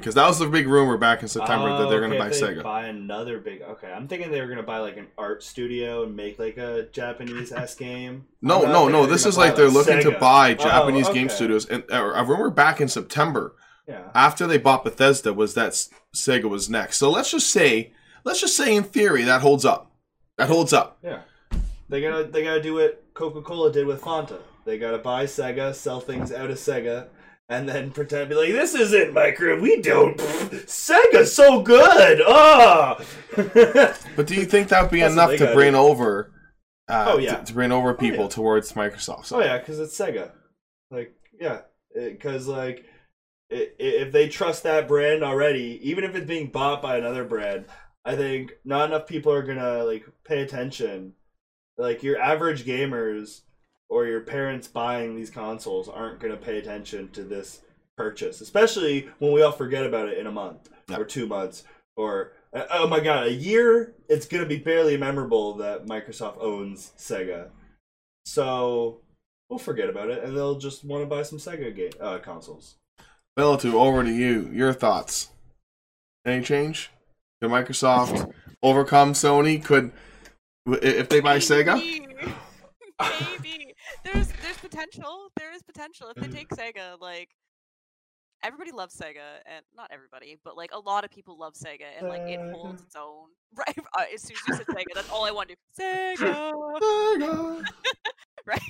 [0.00, 2.28] because that was the big rumor back in September that Oh, they're going to okay,
[2.30, 2.62] buy Sega.
[2.62, 3.62] Buy another big.
[3.62, 6.88] Okay, I'm thinking they were gonna buy like an art studio and make like a
[6.92, 8.26] Japanese s game.
[8.42, 9.06] No, no, no.
[9.06, 10.20] This is like they're looking to Sega.
[10.20, 11.66] buy Oh, Japanese game studios.
[11.66, 13.54] And uh, a rumor back in September
[13.86, 14.10] Yeah.
[14.14, 15.72] after they bought Bethesda was that
[16.16, 16.96] Sega was next.
[16.98, 17.92] So let's just say,
[18.24, 19.92] let's just say in theory that holds up.
[20.38, 20.98] That holds up.
[21.04, 21.20] Yeah.
[21.90, 24.38] They gotta they gotta do what Coca Cola did with Fanta.
[24.64, 27.08] They gotta buy Sega, sell things out of Sega,
[27.50, 29.60] and then pretend to be like, "This isn't micro.
[29.60, 30.16] We don't.
[30.16, 32.22] pfft, Sega's so good.
[32.26, 32.98] Oh."
[34.16, 36.32] But do you think that would be That's enough to bring over?
[36.88, 37.36] Uh, Oh, yeah.
[37.36, 38.30] to, to bring over people yeah.
[38.30, 39.26] towards Microsoft.
[39.26, 40.32] So oh yeah, because it's Sega.
[40.90, 41.60] Like yeah,
[41.94, 42.84] because like
[43.52, 47.66] i- if they trust that brand already, even if it's being bought by another brand,
[48.04, 51.12] I think not enough people are gonna like pay attention.
[51.78, 53.42] Like your average gamers
[53.90, 57.60] or your parents buying these consoles aren't gonna pay attention to this
[57.96, 60.96] purchase, especially when we all forget about it in a month Yeah.
[60.98, 61.64] or two months
[61.96, 63.94] or uh, oh my god, a year.
[64.08, 67.48] It's gonna be barely memorable that Microsoft owns Sega,
[68.24, 69.00] so
[69.48, 72.76] we'll forget about it and they'll just want to buy some Sega game uh, consoles.
[73.38, 74.48] Bellatu, over to you.
[74.52, 75.30] Your thoughts?
[76.26, 76.90] Any change?
[77.40, 79.62] Could Microsoft overcome Sony?
[79.64, 79.92] Could
[80.66, 81.76] if they buy Sega?
[83.40, 83.69] Maybe.
[84.12, 85.28] There's there's potential.
[85.36, 87.00] There is potential if they take Sega.
[87.00, 87.30] Like
[88.42, 92.08] everybody loves Sega, and not everybody, but like a lot of people love Sega, and
[92.08, 93.28] like it holds its own.
[93.52, 93.76] Right.
[93.98, 95.82] Uh, as soon as you said Sega, that's all I want to do.
[95.82, 96.52] Sega.
[96.80, 97.64] Sega.
[98.46, 98.60] right?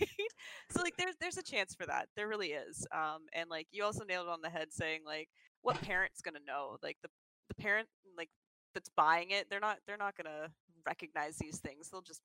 [0.70, 2.08] So like there's there's a chance for that.
[2.16, 2.86] There really is.
[2.90, 5.28] Um and like you also nailed it on the head saying like
[5.60, 6.78] what parent's gonna know?
[6.82, 7.10] Like the
[7.48, 8.30] the parent like
[8.74, 10.48] that's buying it, they're not they're not gonna
[10.86, 11.90] recognize these things.
[11.90, 12.22] They'll just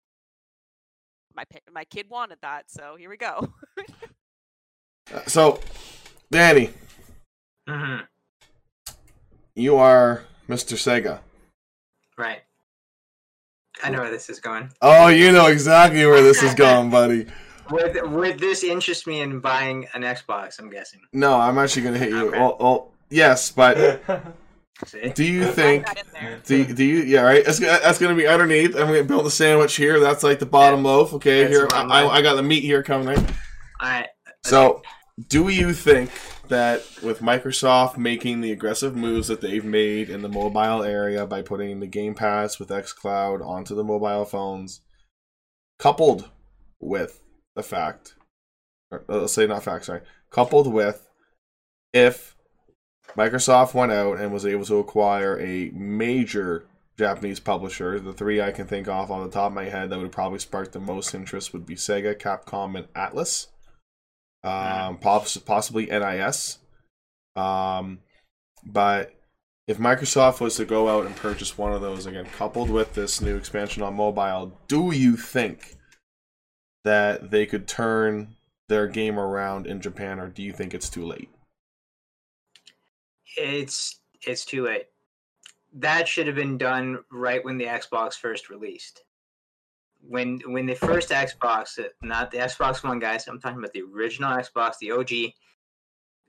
[1.35, 3.49] my my kid wanted that, so here we go.
[5.27, 5.59] So,
[6.31, 6.71] Danny,
[7.69, 7.97] hmm
[9.53, 10.75] you are Mr.
[10.75, 11.19] Sega.
[12.17, 12.41] Right.
[13.83, 14.71] I know where this is going.
[14.81, 17.27] Oh, you know exactly where this is going, buddy.
[17.71, 20.59] Would would this interest me in buying an Xbox?
[20.59, 21.01] I'm guessing.
[21.13, 22.27] No, I'm actually gonna hit you.
[22.27, 22.39] Okay.
[22.39, 24.13] Oh, oh yes, but See?
[25.15, 25.85] do you think?
[25.85, 26.41] that in.
[26.45, 27.03] Do, do you?
[27.03, 27.45] Yeah, right.
[27.45, 28.75] That's, gonna- that's gonna be underneath.
[28.75, 29.99] I'm gonna build a sandwich here.
[29.99, 31.13] That's like the bottom loaf.
[31.13, 32.05] Okay, That's here the bottom I.
[32.07, 33.07] I got the meat here coming.
[33.07, 33.33] Right.
[33.79, 34.07] I
[34.43, 34.81] So,
[35.29, 36.11] do you think
[36.49, 41.41] that with Microsoft making the aggressive moves that they've made in the mobile area by
[41.41, 44.81] putting the Game Pass with xCloud onto the mobile phones,
[45.79, 46.29] coupled
[46.79, 47.21] with
[47.55, 48.15] the fact,
[48.91, 51.07] or uh, let's say not fact, sorry, coupled with
[51.93, 52.34] if
[53.17, 56.65] Microsoft went out and was able to acquire a major
[56.97, 59.99] Japanese publisher, the three I can think of on the top of my head that
[59.99, 63.47] would probably spark the most interest would be Sega, Capcom, and Atlus
[64.45, 66.59] um, possibly NIS.
[67.35, 67.99] Um,
[68.65, 69.13] but
[69.67, 73.21] if Microsoft was to go out and purchase one of those again, coupled with this
[73.21, 75.75] new expansion on mobile, do you think
[76.83, 78.35] that they could turn
[78.69, 81.29] their game around in Japan, or do you think it's too late?
[83.37, 84.85] It's it's too late.
[85.73, 89.03] That should have been done right when the Xbox first released.
[90.01, 94.31] When when the first Xbox, not the Xbox One, guys, I'm talking about the original
[94.31, 95.33] Xbox, the OG.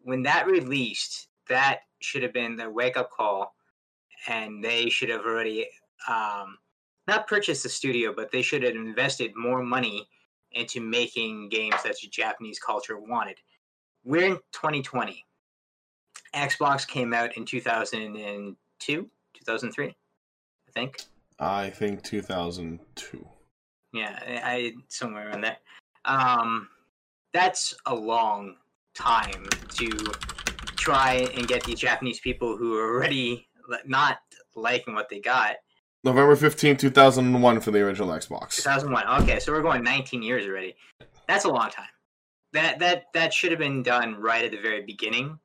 [0.02, 3.54] When that released, that should have been the wake up call,
[4.28, 5.68] and they should have already
[6.08, 6.58] um,
[7.06, 10.06] not purchased the studio, but they should have invested more money
[10.52, 13.36] into making games that the Japanese culture wanted.
[14.04, 15.25] We're in 2020.
[16.34, 19.92] Xbox came out in 2002, 2003, I
[20.72, 21.02] think.
[21.38, 23.28] I think 2002.
[23.92, 25.56] Yeah, I, I somewhere around there.
[26.04, 26.68] Um,
[27.32, 28.56] that's a long
[28.94, 29.88] time to
[30.76, 33.48] try and get these Japanese people who are already
[33.84, 34.18] not
[34.54, 35.56] liking what they got.
[36.04, 38.56] November 15, 2001 for the original Xbox.
[38.56, 39.22] 2001.
[39.22, 40.76] Okay, so we're going 19 years already.
[41.26, 41.88] That's a long time.
[42.52, 45.38] That that that should have been done right at the very beginning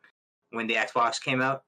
[0.51, 1.63] when the Xbox came out.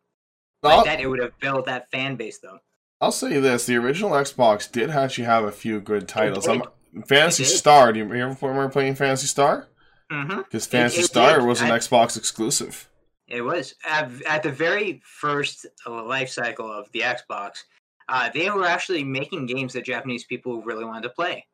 [0.62, 2.60] Like I'll, that, it would have built that fan base though.
[3.02, 6.48] I'll say this: the original Xbox did actually have a few good titles.
[6.48, 6.64] I'm,
[7.08, 7.92] Phantasy Star.
[7.92, 9.68] Do you remember, remember playing Phantasy Star?
[10.12, 10.38] Mm-hmm.
[10.38, 11.46] Because Phantasy it Star did.
[11.46, 12.90] was an I- Xbox exclusive.
[13.28, 17.64] It was at, at the very first uh, life cycle of the Xbox.
[18.08, 21.46] Uh, they were actually making games that Japanese people really wanted to play,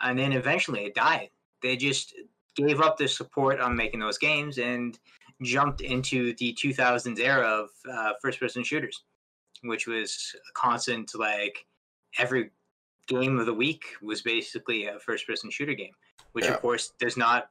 [0.00, 1.30] and then eventually it died.
[1.62, 2.14] They just
[2.56, 4.98] gave up their support on making those games and
[5.42, 9.04] jumped into the 2000s era of uh, first-person shooters,
[9.62, 11.10] which was a constant.
[11.14, 11.66] Like
[12.18, 12.50] every
[13.08, 15.92] game of the week was basically a first-person shooter game,
[16.32, 16.52] which Yeah.
[16.54, 17.50] of course does not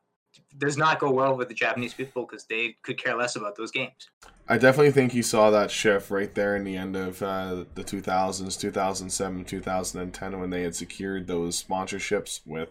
[0.57, 3.69] does not go well with the Japanese people because they could care less about those
[3.69, 4.09] games.
[4.47, 7.83] I definitely think you saw that shift right there in the end of uh, the
[7.83, 12.69] 2000s, 2007, 2010, when they had secured those sponsorships with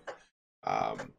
[0.64, 1.12] um,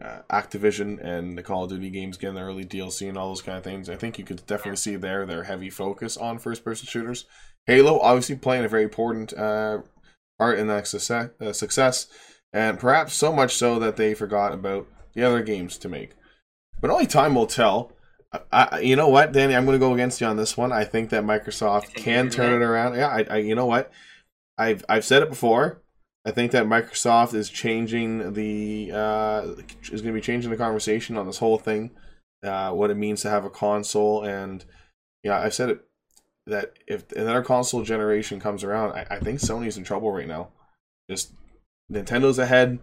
[0.00, 3.42] uh, Activision and the Call of Duty games getting the early DLC and all those
[3.42, 3.88] kind of things.
[3.88, 7.24] I think you could definitely see there their heavy focus on first person shooters.
[7.66, 9.78] Halo, obviously, playing a very important uh,
[10.38, 12.06] part in that success, uh, success,
[12.52, 16.12] and perhaps so much so that they forgot about the other games to make.
[16.80, 17.92] But only time will tell.
[18.52, 19.56] I, you know what, Danny?
[19.56, 20.70] I'm going to go against you on this one.
[20.70, 22.60] I think that Microsoft think can turn right.
[22.60, 22.96] it around.
[22.96, 23.90] Yeah, I, I, you know what?
[24.58, 25.82] I've I've said it before.
[26.26, 29.54] I think that Microsoft is changing the uh,
[29.92, 31.92] is going to be changing the conversation on this whole thing,
[32.42, 34.64] uh, what it means to have a console, and
[35.22, 35.84] yeah, I've said it
[36.46, 40.48] that if another console generation comes around, I, I think Sony's in trouble right now.
[41.08, 41.32] Just
[41.90, 42.80] Nintendo's ahead.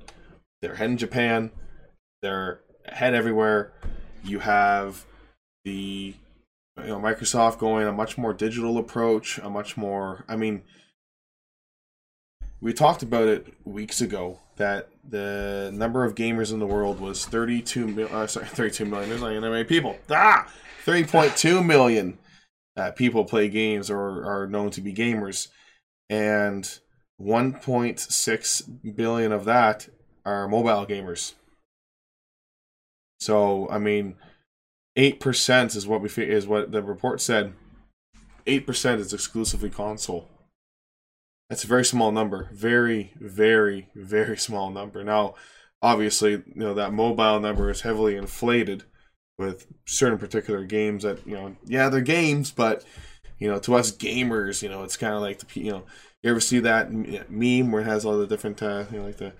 [0.62, 1.51] They're ahead in Japan.
[2.21, 3.73] They're ahead everywhere.
[4.23, 5.06] You have
[5.65, 6.15] the
[6.77, 10.23] you know Microsoft going a much more digital approach, a much more.
[10.29, 10.63] I mean,
[12.63, 17.26] we talked about it weeks ago that the number of gamers in the world was
[17.26, 19.10] 32 mil, uh, sorry 32 million.
[19.10, 19.97] There's not that many people.
[20.10, 20.49] Ah!
[20.86, 22.17] 3.2 million
[22.78, 25.49] uh, people play games or are known to be gamers.
[26.10, 26.63] And
[27.21, 29.89] 1.6 billion of that
[30.26, 31.34] are mobile gamers.
[33.19, 34.15] So i mean
[34.97, 37.54] 8% is what we is what the report said.
[38.45, 40.30] 8% is exclusively console
[41.54, 42.50] that's a very small number.
[42.52, 45.04] Very, very, very small number.
[45.04, 45.36] Now,
[45.84, 48.86] obviously, you know that mobile number is heavily inflated
[49.38, 52.84] with certain particular games that you know, yeah, they're games, but
[53.38, 55.84] you know, to us gamers, you know, it's kind of like the you know,
[56.24, 59.18] you ever see that meme where it has all the different, uh, you know, like
[59.18, 59.34] the,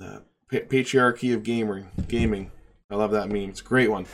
[0.00, 2.50] the patriarchy of gamer gaming.
[2.90, 3.50] I love that meme.
[3.50, 4.06] It's a great one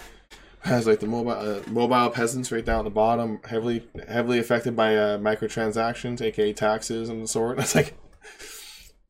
[0.64, 4.76] has like the mobile uh, mobile peasants right down at the bottom, heavily heavily affected
[4.76, 7.58] by uh, microtransactions, aka taxes and the sort.
[7.62, 7.94] It's like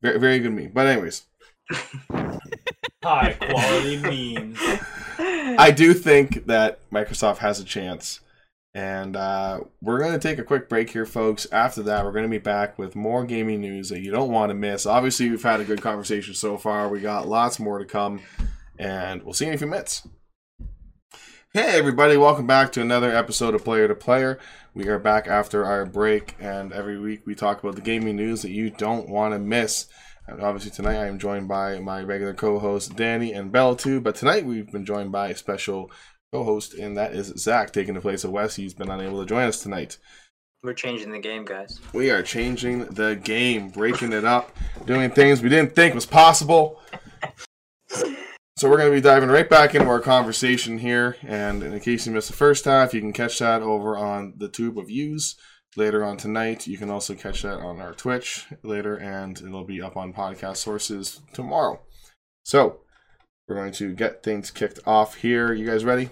[0.01, 0.71] very very good meme.
[0.73, 1.25] But anyways,
[3.03, 4.59] high quality memes.
[5.57, 8.19] I do think that Microsoft has a chance.
[8.75, 11.45] And uh, we're going to take a quick break here, folks.
[11.51, 14.49] After that, we're going to be back with more gaming news that you don't want
[14.49, 14.87] to miss.
[14.87, 16.89] Obviously, we've had a good conversation so far.
[16.89, 18.21] We got lots more to come,
[18.79, 20.07] and we'll see you in a few minutes.
[21.55, 24.39] Hey, everybody, welcome back to another episode of Player to Player.
[24.73, 28.41] We are back after our break, and every week we talk about the gaming news
[28.41, 29.85] that you don't want to miss.
[30.25, 34.01] And obviously, tonight I am joined by my regular co host Danny and Bell, too.
[34.01, 35.91] But tonight we've been joined by a special
[36.31, 38.55] co host, and that is Zach, taking the place of Wes.
[38.55, 39.99] He's been unable to join us tonight.
[40.63, 41.79] We're changing the game, guys.
[41.93, 46.81] We are changing the game, breaking it up, doing things we didn't think was possible.
[48.63, 52.07] So we're going to be diving right back into our conversation here, and in case
[52.07, 55.35] you missed the first half, you can catch that over on the Tube of Views
[55.75, 56.65] later on tonight.
[56.65, 60.55] You can also catch that on our Twitch later, and it'll be up on podcast
[60.55, 61.81] sources tomorrow.
[62.45, 62.79] So
[63.49, 65.51] we're going to get things kicked off here.
[65.51, 66.09] You guys ready?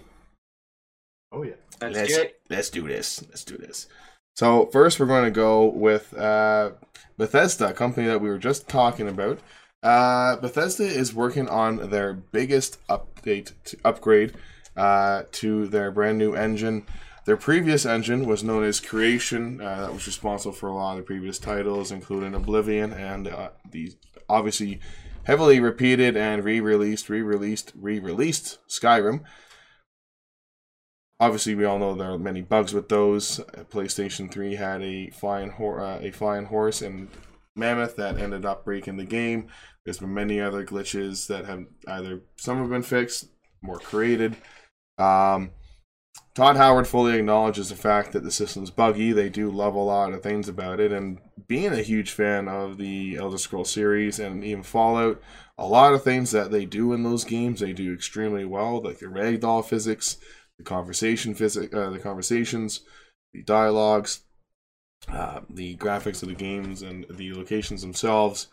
[1.31, 1.53] Oh yeah.
[1.79, 2.25] Let's, let's do.
[2.49, 3.25] Let's do this.
[3.29, 3.87] Let's do this.
[4.35, 6.71] So first, we're going to go with uh,
[7.17, 9.39] Bethesda, company that we were just talking about.
[9.83, 14.33] Uh, Bethesda is working on their biggest update to upgrade
[14.77, 16.85] uh, to their brand new engine.
[17.25, 20.97] Their previous engine was known as Creation, uh, that was responsible for a lot of
[20.97, 23.93] the previous titles, including Oblivion and uh, the
[24.29, 24.79] obviously
[25.23, 29.23] heavily repeated and re-released, re-released, re-released Skyrim.
[31.19, 33.39] Obviously, we all know there are many bugs with those.
[33.69, 37.09] PlayStation 3 had a flying, hor- uh, a flying horse and
[37.55, 39.47] mammoth that ended up breaking the game.
[39.85, 43.29] There's been many other glitches that have either some have been fixed,
[43.61, 44.37] more created.
[44.97, 45.51] Um,
[46.35, 49.11] Todd Howard fully acknowledges the fact that the system's buggy.
[49.11, 52.77] They do love a lot of things about it, and being a huge fan of
[52.77, 55.21] the Elder Scroll series and even Fallout,
[55.57, 58.99] a lot of things that they do in those games they do extremely well, like
[58.99, 60.17] the ragdoll physics,
[60.57, 62.81] the conversation physics, uh, the conversations,
[63.33, 64.21] the dialogues,
[65.09, 68.47] uh, the graphics of the games, and the locations themselves.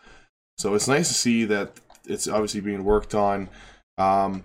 [0.59, 1.71] So it's nice to see that
[2.05, 3.47] it's obviously being worked on.
[3.97, 4.43] Um,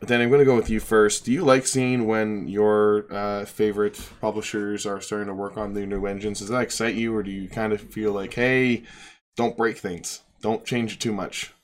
[0.00, 1.24] then I'm going to go with you first.
[1.24, 5.86] Do you like seeing when your uh, favorite publishers are starting to work on the
[5.86, 6.40] new engines?
[6.40, 8.82] Does that excite you, or do you kind of feel like, hey,
[9.36, 11.54] don't break things, don't change it too much?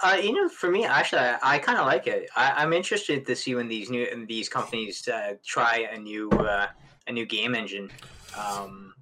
[0.00, 2.28] Uh, you know, for me, actually, I, I kind of like it.
[2.36, 6.66] I, am interested to see when these new these companies uh, try a new uh,
[7.06, 7.90] a new game engine.
[8.36, 8.92] Um,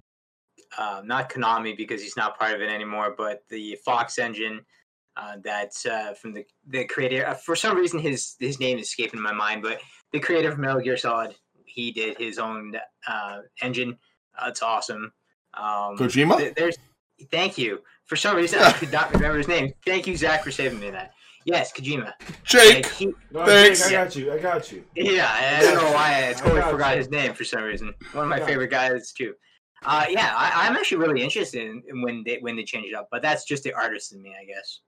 [0.77, 4.61] uh, not Konami because he's not part of it anymore, but the Fox engine
[5.17, 7.25] uh, that's uh, from the the creator.
[7.27, 9.79] Uh, for some reason, his his name is escaping my mind, but
[10.11, 12.73] the creator of Metal Gear Solid, he did his own
[13.07, 13.97] uh, engine.
[14.37, 15.11] Uh, it's awesome.
[15.53, 16.37] Um, Kojima.
[16.37, 16.77] Th- there's
[17.31, 17.79] thank you.
[18.05, 19.73] For some reason, I could not remember his name.
[19.85, 21.11] Thank you, Zach, for saving me that.
[21.45, 22.13] Yes, Kojima.
[22.43, 22.85] Jake.
[22.85, 23.89] Like, he- No, Thanks.
[23.89, 24.33] Jake, I got you.
[24.33, 24.83] I got you.
[24.95, 26.97] yeah, I don't know why I I totally got forgot you.
[26.99, 27.93] his name for some reason.
[28.13, 28.45] One of my Yeah.
[28.45, 29.33] favorite guys too.
[29.83, 32.93] Uh, yeah, I, I'm actually really interested in, in when they when they change it
[32.93, 34.81] up, but that's just the artist in me, I guess.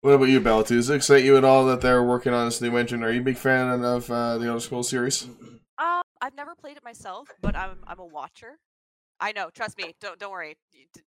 [0.00, 0.64] What about you, Bella?
[0.64, 3.02] Does it excite you at all that they're working on this new engine?
[3.02, 5.24] Are you a big fan of uh, the Elder Scrolls series?
[5.78, 8.58] Um, I've never played it myself, but I'm I'm a watcher.
[9.20, 9.50] I know.
[9.54, 9.94] Trust me.
[10.00, 10.56] Don't don't worry.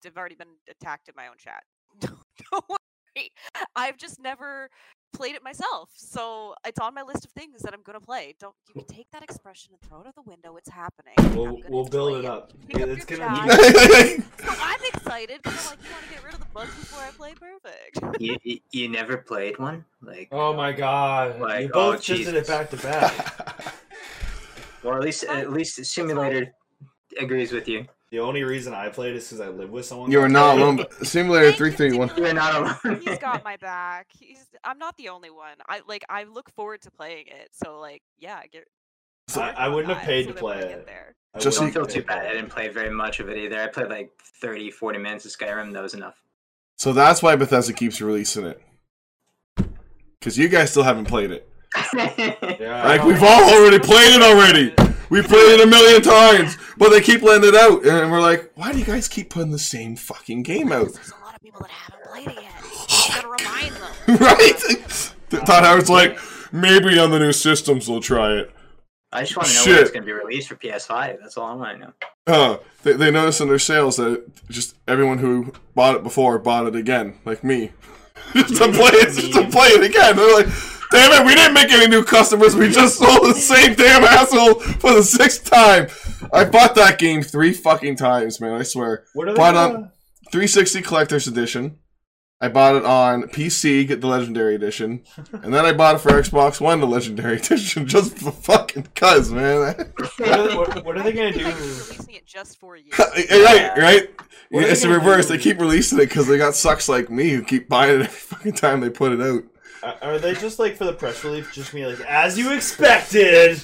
[0.05, 1.63] I've already been attacked in my own chat.
[1.99, 3.31] don't worry.
[3.75, 4.69] I've just never
[5.13, 8.35] played it myself, so it's on my list of things that I'm gonna play.
[8.39, 10.55] Don't you can take that expression and throw it out the window.
[10.57, 11.13] It's happening.
[11.35, 12.51] We'll, we'll build it up.
[12.67, 14.17] Pick up It's gonna jack.
[14.17, 16.75] be So I'm excited because I'm like, you want to get rid of the bugs
[16.75, 18.21] before I play perfect.
[18.21, 19.85] You, you you never played one?
[20.01, 21.39] Like, Oh my god.
[21.39, 23.73] Like, you oh, both just did it back to back.
[24.83, 26.53] or at least at least Simulator
[27.19, 27.85] agrees with you.
[28.11, 30.09] The only reason I played is because I live with someone.
[30.09, 30.75] You are not played alone.
[30.77, 32.11] but Simulator Thank you, 331.
[32.17, 33.01] You're not alone.
[33.01, 34.07] He's got my back.
[34.17, 35.57] He's I'm not the only one.
[35.67, 37.49] I like I look forward to playing it.
[37.53, 38.67] So like yeah, get.
[39.27, 40.85] So- work I wouldn't have paid so to that when I play get it.
[40.87, 41.15] There.
[41.35, 42.25] I Just so wouldn't Don't feel too bad.
[42.25, 43.61] I didn't play very much of it either.
[43.61, 45.71] I played like 30, 40 minutes of Skyrim.
[45.73, 46.15] That was enough.
[46.77, 48.59] So that's why Bethesda keeps releasing it.
[50.19, 51.47] Because you guys still haven't played it.
[51.93, 54.73] Yeah, Like, we've all already played it already.
[55.09, 57.85] We played it a million times, but they keep letting it out.
[57.85, 60.93] And we're like, why do you guys keep putting the same fucking game out?
[60.93, 62.53] There's a lot of people that haven't played it yet.
[62.89, 64.17] You gotta remind them.
[64.19, 65.45] right?
[65.45, 66.17] Todd Howard's like,
[66.51, 68.51] maybe on the new systems they'll try it.
[69.11, 69.73] I just want to know Shit.
[69.73, 71.17] when it's going to be released for PS5.
[71.19, 71.93] That's all I want to know.
[72.27, 76.67] Uh, they, they noticed in their sales that just everyone who bought it before bought
[76.67, 77.71] it again, like me.
[78.33, 80.15] just to play it, just to play it again.
[80.15, 80.47] They're like,
[80.91, 82.55] damn it, we didn't make any new customers.
[82.55, 85.87] We just sold the same damn asshole for the sixth time.
[86.33, 88.53] I bought that game three fucking times, man.
[88.53, 89.05] I swear.
[89.13, 89.91] What are they But, um, gonna-
[90.31, 91.77] 360 Collector's Edition.
[92.41, 96.11] I bought it on PC, get the Legendary Edition, and then I bought it for
[96.11, 99.59] Xbox One, the Legendary Edition, just for fucking cuz, man.
[99.59, 99.79] what,
[100.21, 101.43] are they, what, what are they gonna do?
[101.43, 102.91] like releasing it just for you.
[102.97, 104.09] right, right.
[104.51, 105.27] What it's they the reverse.
[105.27, 105.35] do?
[105.35, 108.05] They keep releasing it because they got sucks like me who keep buying it every
[108.07, 109.43] fucking time they put it out.
[109.83, 113.61] Are- Are they just like for the press release, just me like as you expected?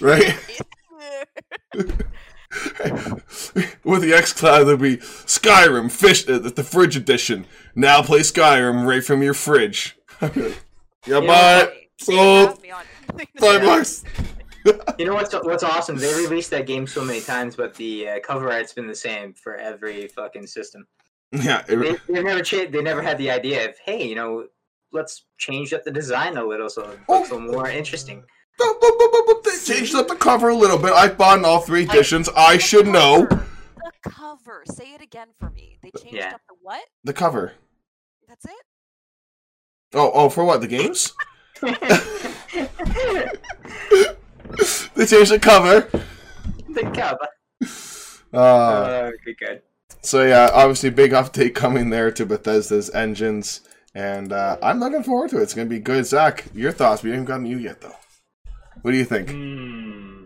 [0.00, 0.36] Right?
[3.84, 7.46] With the xCloud, there'll be Skyrim, fish, uh, the fridge edition.
[7.74, 9.96] Now play Skyrim right from your fridge.
[10.22, 10.30] yeah,
[11.06, 11.20] Yeah.
[11.20, 11.90] buy it.
[12.00, 12.48] Sold.
[12.50, 12.70] Have me.
[13.38, 14.04] Five bucks.
[14.98, 15.96] You know what's what's awesome?
[15.98, 19.34] They released that game so many times, but the uh, cover art's been the same
[19.34, 20.86] for every fucking system.
[21.32, 21.76] Yeah, it-
[22.06, 24.46] They, they never cha- They never had the idea of, hey, you know,
[24.94, 28.24] let's change up the design a little so it looks a little more interesting.
[29.66, 30.92] changed up the cover a little bit.
[30.92, 32.28] I bought in all three editions.
[32.36, 34.62] I should know The cover.
[34.66, 35.76] Say it again for me.
[35.82, 36.34] They changed Yeah.
[36.34, 36.84] up the what?
[37.02, 37.52] the cover.
[38.28, 38.52] That's it.
[39.92, 40.60] Oh, oh, for what?
[40.60, 41.12] The games?
[44.94, 45.88] they changed the cover.
[46.68, 47.28] the cover.
[48.32, 49.62] Uh, Uh, good, good.
[50.02, 53.60] so yeah, obviously big update coming there to Bethesda's engines,
[53.94, 55.42] and uh, I'm looking forward to it.
[55.42, 56.06] It's gonna be good.
[56.06, 57.02] Zach, your thoughts?
[57.02, 57.96] We haven't gotten you yet though.
[58.82, 59.30] What do you think?
[59.30, 60.24] Hmm.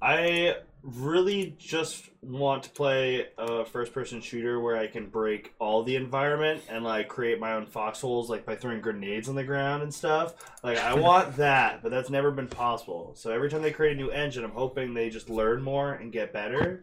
[0.00, 5.84] I really just want to play a first person shooter where I can break all
[5.84, 9.82] the environment and like create my own foxholes like by throwing grenades on the ground
[9.82, 10.34] and stuff.
[10.62, 13.12] Like I want that, but that's never been possible.
[13.16, 16.12] So every time they create a new engine, I'm hoping they just learn more and
[16.12, 16.82] get better.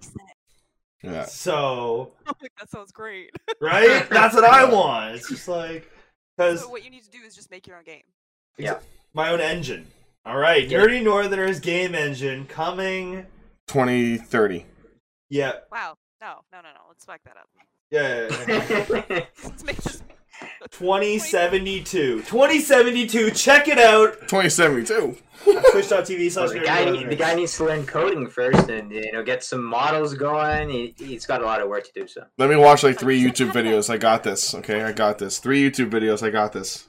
[1.02, 3.32] Yeah, So, like, that sounds great.
[3.62, 4.08] right?
[4.10, 5.16] That's what I want.
[5.16, 5.90] It's just like
[6.38, 8.04] cuz so what you need to do is just make your own game.
[8.58, 8.80] Yeah.
[9.14, 9.88] My own engine.
[10.26, 10.80] All right, Yeah.
[10.80, 13.26] Nerdy Northerners game engine coming.
[13.68, 14.66] 2030.
[15.30, 15.96] Yeah, Wow.
[16.22, 16.82] No, no, no, no.
[16.90, 17.48] Let's back that up.
[17.92, 18.28] yeah.
[18.48, 19.26] yeah, yeah.
[19.44, 20.04] Let's make this.
[20.72, 22.20] 2072.
[22.24, 23.32] 2072.
[23.32, 24.14] Check it out.
[24.28, 25.18] 2072.
[25.72, 29.12] Twitch.tv Well, slash the, guy, need- the guy needs to learn coding first and you
[29.14, 30.70] know get some models going.
[30.70, 32.08] He, he's got a lot of work to do.
[32.08, 33.90] So Let me watch like three YouTube videos.
[33.90, 34.54] I got this.
[34.56, 35.40] Okay, I got this.
[35.40, 36.22] Three YouTube videos.
[36.22, 36.88] I got this.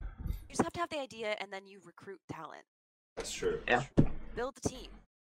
[0.00, 2.62] You just have to have the idea, and then you recruit talent.
[3.16, 3.58] That's true.
[3.66, 3.82] Yeah.
[4.36, 4.88] Build the team.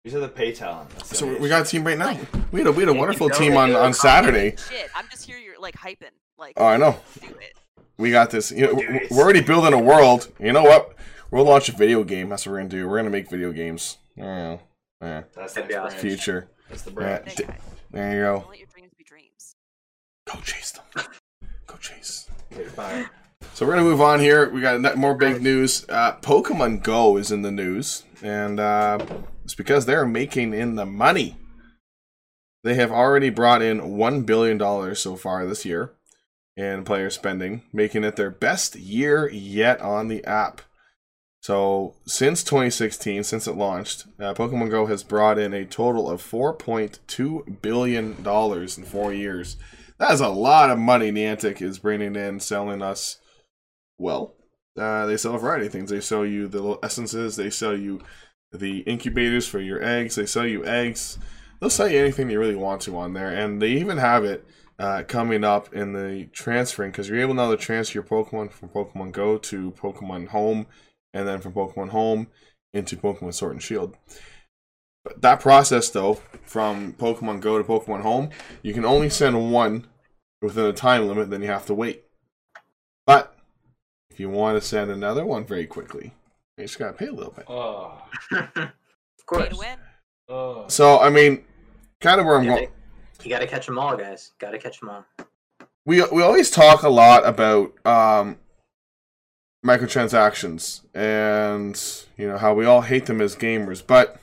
[0.04, 0.90] These are the pay talent.
[0.92, 1.48] That's So we issue.
[1.50, 2.18] got a team right now.
[2.52, 3.94] We had a we had a Yeah, wonderful team on on.
[3.94, 4.56] Saturday.
[4.70, 5.38] Shit, I'm just here.
[5.40, 6.14] You're like hyping.
[6.42, 6.98] Like, Oh, I know.
[7.22, 7.54] do it.
[8.00, 8.52] We got this.
[8.52, 10.28] You know, we're we're already building a world.
[10.40, 10.96] You know what?
[11.30, 12.30] We'll launch a video game.
[12.30, 12.90] That's what we're gonna do.
[12.90, 14.00] We're gonna make video games.
[14.16, 14.58] Yeah,
[15.02, 15.22] yeah.
[15.36, 16.00] That's the awesome.
[16.00, 16.50] Future.
[16.68, 16.96] That's the Yeah.
[16.96, 17.36] branch.
[17.36, 17.60] D- Big guy.
[17.92, 18.34] There you go.
[18.34, 18.50] Don't go.
[18.50, 19.56] let your dreams be dreams.
[20.26, 21.06] Go chase them.
[21.68, 22.28] Go chase.
[22.52, 23.06] Okay.
[23.54, 24.50] So we're gonna move on here.
[24.50, 25.86] We got more big news.
[25.90, 28.98] Uh, Pokemon Go is in the news, and uh,
[29.44, 31.38] it's because they're making in the money.
[32.64, 35.92] They have already brought in one billion dollars so far this year
[36.62, 40.62] in player spending, making it their best year yet on the app.
[41.42, 46.22] So since 2016, since it launched, uh, Pokemon Go has brought in a total of
[46.22, 49.58] 4.2 billion dollars in four years.
[49.98, 53.18] That is a lot of money Niantic is bringing in, selling us.
[53.98, 54.36] Well,
[54.78, 55.90] uh, they sell a variety of things.
[55.90, 57.38] They sell you the little essences.
[57.38, 58.02] They sell you
[58.52, 60.16] the incubators for your eggs.
[60.16, 61.18] They sell you eggs.
[61.60, 64.46] They'll sell you anything you really want to on there, and they even have it
[64.82, 68.70] uh, coming up in the transferring because you're able now to transfer your Pokemon from
[68.70, 70.66] Pokemon Go to Pokemon Home,
[71.14, 72.28] and then from Pokemon Home
[72.74, 73.96] into Pokemon Sword and Shield.
[75.06, 76.16] But that process, though,
[76.46, 78.30] from Pokemon Go to Pokemon Home,
[78.64, 79.86] you can only send one
[80.42, 82.06] within a time limit, then you have to wait.
[83.06, 83.36] But
[84.10, 86.14] if you want to send another one very quickly,
[86.58, 87.46] you just gotta pay a little bit.
[87.48, 88.02] Oh,
[88.32, 88.70] of Pay
[89.28, 89.50] course.
[89.50, 89.78] to win.
[90.30, 90.66] oh.
[90.70, 91.44] So I mean,
[92.00, 92.68] kind of where I'm You going.
[93.24, 94.32] You gotta catch them all, guys.
[94.40, 95.06] Gotta catch them all.
[95.86, 98.38] we we always talk a lot about um,
[99.66, 101.82] microtransactions and
[102.18, 104.20] you know how we all hate them as gamers, but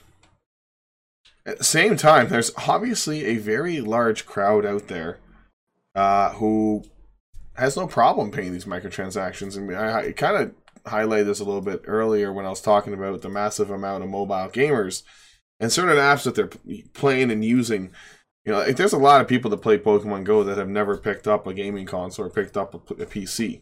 [1.47, 5.19] at the same time, there's obviously a very large crowd out there
[5.95, 6.85] uh, who
[7.55, 10.55] has no problem paying these microtransactions, and I, I kind of
[10.93, 14.11] highlighted this a little bit earlier when I was talking about the massive amount of
[14.11, 15.03] mobile gamers
[15.61, 16.51] and certain apps that they're
[16.93, 17.91] playing and using
[18.49, 20.97] you know, like, there's a lot of people that play Pokemon Go that have never
[20.97, 23.61] picked up a gaming console or picked up a PC,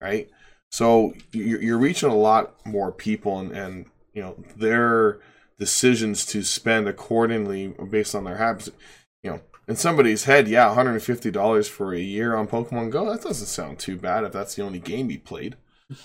[0.00, 0.30] right?
[0.70, 5.18] So you're, you're reaching a lot more people, and, and you know their
[5.58, 8.70] decisions to spend accordingly based on their habits.
[9.24, 13.10] You know, in somebody's head, yeah, 150 dollars for a year on Pokemon Go.
[13.10, 15.56] That doesn't sound too bad if that's the only game you played.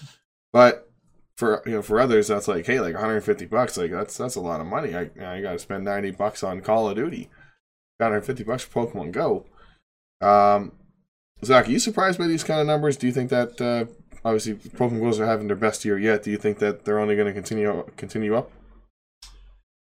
[0.52, 0.90] but
[1.36, 4.42] for you know, for others, that's like, hey, like 150 bucks, like that's that's a
[4.42, 4.96] lot of money.
[4.96, 7.30] I I got to spend 90 bucks on Call of Duty.
[8.00, 9.46] 150 bucks for Pokemon Go.
[10.22, 10.74] Um,
[11.44, 12.98] Zach, are you surprised by these kind of numbers?
[12.98, 13.86] Do you think that uh,
[14.24, 16.24] obviously Pokemon Go's are having their best year yet?
[16.24, 18.52] Do you think that they're only going to continue continue up?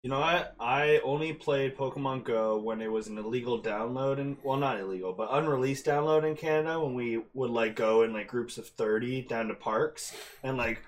[0.03, 0.55] You know what?
[0.61, 5.11] I only played Pokemon Go when it was an illegal download and well, not illegal,
[5.11, 6.79] but unreleased download in Canada.
[6.79, 10.81] When we would like go in like groups of thirty down to parks and like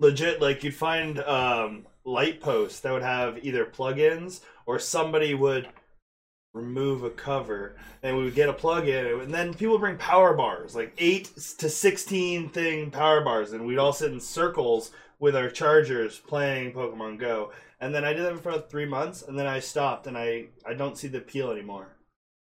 [0.00, 5.66] legit, like you'd find um, light posts that would have either plugins or somebody would
[6.54, 10.34] remove a cover and we would get a plug-in and then people would bring power
[10.34, 15.36] bars like 8 to 16 thing power bars and we'd all sit in circles with
[15.36, 17.52] our chargers playing pokemon go.
[17.80, 20.46] And then i did that for about three months and then i stopped and i
[20.66, 21.96] i don't see the appeal anymore.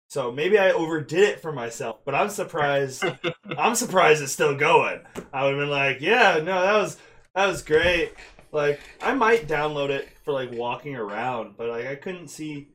[0.09, 3.05] So maybe i overdid it for myself but i'm surprised
[3.59, 5.01] i'm surprised it's still going.
[5.33, 6.99] I would have been like yeah no that was
[7.35, 8.13] that was great.
[8.53, 12.69] Like i might download it for like walking around but like i couldn't see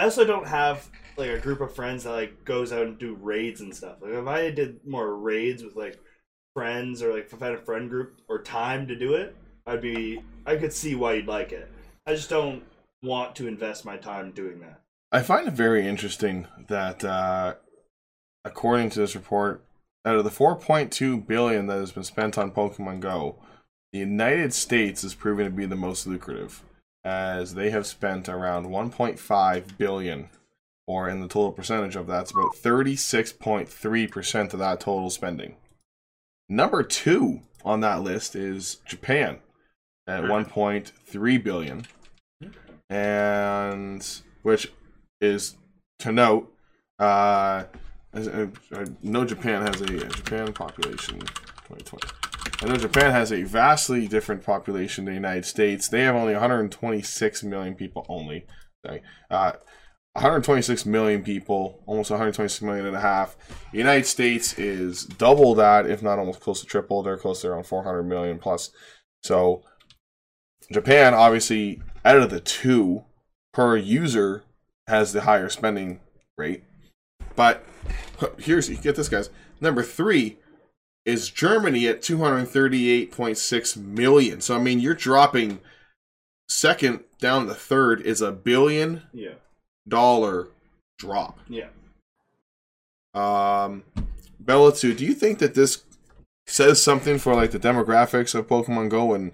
[0.00, 0.88] I also don't have
[1.18, 3.96] like a group of friends that like goes out and do raids and stuff.
[4.00, 6.00] Like if I did more raids with like
[6.56, 9.36] friends or like if I had a friend group or time to do it,
[9.66, 11.70] I'd be I could see why you'd like it.
[12.06, 12.62] I just don't
[13.02, 14.80] want to invest my time doing that.
[15.12, 17.56] I find it very interesting that, uh,
[18.42, 19.62] according to this report,
[20.06, 23.36] out of the 4.2 billion that has been spent on Pokemon Go,
[23.92, 26.62] the United States is proving to be the most lucrative,
[27.04, 30.28] as they have spent around 1.5 billion,
[30.86, 35.56] or in the total percentage of that's about 36.3 percent of that total spending.
[36.48, 39.38] Number two on that list is Japan
[40.06, 41.86] at 1.3 billion,
[42.88, 44.06] and
[44.42, 44.72] which
[45.20, 45.56] is
[46.00, 46.52] to note.
[46.98, 47.64] Uh,
[48.12, 52.19] as, uh, I know Japan has a Japan population 2020.
[52.62, 55.88] I know Japan has a vastly different population than the United States.
[55.88, 58.44] They have only 126 million people only.
[59.30, 59.52] Uh,
[60.12, 63.36] 126 million people, almost 126 million and a half.
[63.72, 67.02] The United States is double that, if not almost close to triple.
[67.02, 68.70] They're close to around 400 million plus.
[69.22, 69.62] So
[70.70, 73.04] Japan, obviously, out of the two
[73.54, 74.42] per user,
[74.86, 76.00] has the higher spending
[76.36, 76.64] rate.
[77.36, 77.64] But
[78.38, 79.30] here's you get this, guys.
[79.62, 80.38] Number three
[81.04, 84.40] is Germany at 238.6 million.
[84.40, 85.60] So I mean, you're dropping
[86.48, 89.34] second down to third is a billion Yeah.
[89.88, 90.48] dollar
[90.98, 91.38] drop.
[91.48, 91.68] Yeah.
[93.14, 93.84] Um,
[94.42, 95.84] Bellatu, do you think that this
[96.46, 99.32] says something for like the demographics of Pokemon Go and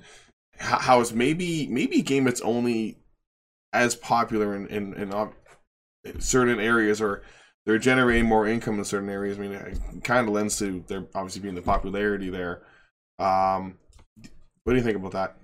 [0.58, 2.96] how it's maybe maybe a game that's only
[3.72, 7.22] as popular in, in, in certain areas or
[7.66, 9.38] they're generating more income in certain areas.
[9.38, 12.62] I mean, it kind of lends to there obviously being the popularity there.
[13.18, 13.76] Um,
[14.64, 15.36] what do you think about that?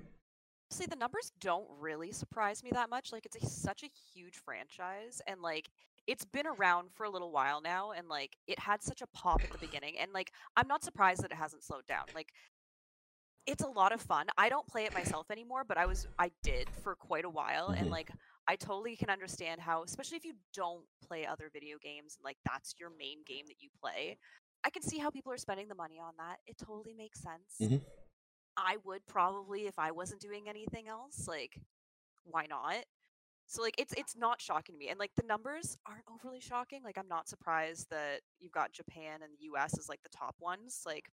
[0.71, 3.13] Honestly, the numbers don't really surprise me that much.
[3.13, 5.69] Like, it's a, such a huge franchise, and like,
[6.07, 9.43] it's been around for a little while now, and like, it had such a pop
[9.43, 12.05] at the beginning, and like, I'm not surprised that it hasn't slowed down.
[12.15, 12.31] Like,
[13.47, 14.27] it's a lot of fun.
[14.39, 17.69] I don't play it myself anymore, but I was, I did for quite a while,
[17.69, 18.11] and like,
[18.49, 22.39] I totally can understand how, especially if you don't play other video games, and like,
[22.45, 24.19] that's your main game that you play.
[24.65, 26.39] I can see how people are spending the money on that.
[26.47, 27.57] It totally makes sense.
[27.61, 27.85] Mhm.
[28.57, 31.27] I would probably if I wasn't doing anything else.
[31.27, 31.61] Like,
[32.25, 32.85] why not?
[33.47, 36.83] So like it's it's not shocking to me, and like the numbers aren't overly shocking.
[36.83, 39.79] Like I'm not surprised that you've got Japan and the U.S.
[39.79, 40.83] as like the top ones.
[40.87, 41.11] Like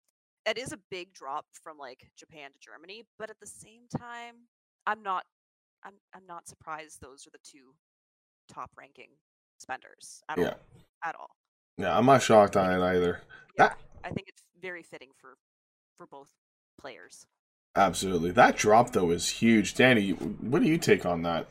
[0.45, 4.47] it is a big drop from like Japan to Germany, but at the same time,
[4.85, 5.25] I'm not
[5.83, 7.75] I'm I'm not surprised those are the two
[8.47, 9.09] top ranking
[9.59, 10.45] spenders at Yeah.
[10.45, 10.59] all.
[11.03, 11.29] At all.
[11.77, 13.21] Yeah, I'm not shocked on it either.
[13.57, 15.37] Yeah, That- I think it's very fitting for
[15.97, 16.31] for both
[16.77, 17.25] players.
[17.75, 18.31] Absolutely.
[18.31, 19.75] That drop though is huge.
[19.75, 21.47] Danny, what do you take on that?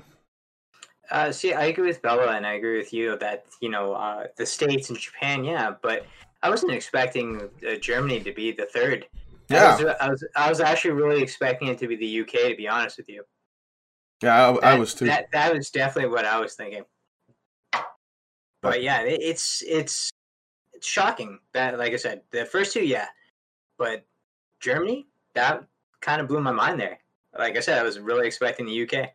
[1.10, 4.26] Uh, see, I agree with Bella, and I agree with you that you know uh,
[4.36, 6.06] the states and Japan, yeah, but
[6.42, 9.06] I wasn't expecting uh, Germany to be the third.
[9.50, 12.50] I Yeah, was, I was, I was actually really expecting it to be the UK.
[12.50, 13.22] To be honest with you,
[14.24, 15.06] yeah, I, I was too.
[15.06, 16.84] That that was definitely what I was thinking.
[18.62, 20.10] But yeah, it, it's it's
[20.72, 23.06] it's shocking that, like I said, the first two, yeah,
[23.78, 24.04] but
[24.60, 25.64] Germany, that
[26.00, 26.98] kind of blew my mind there.
[27.38, 29.10] Like I said, I was really expecting the UK.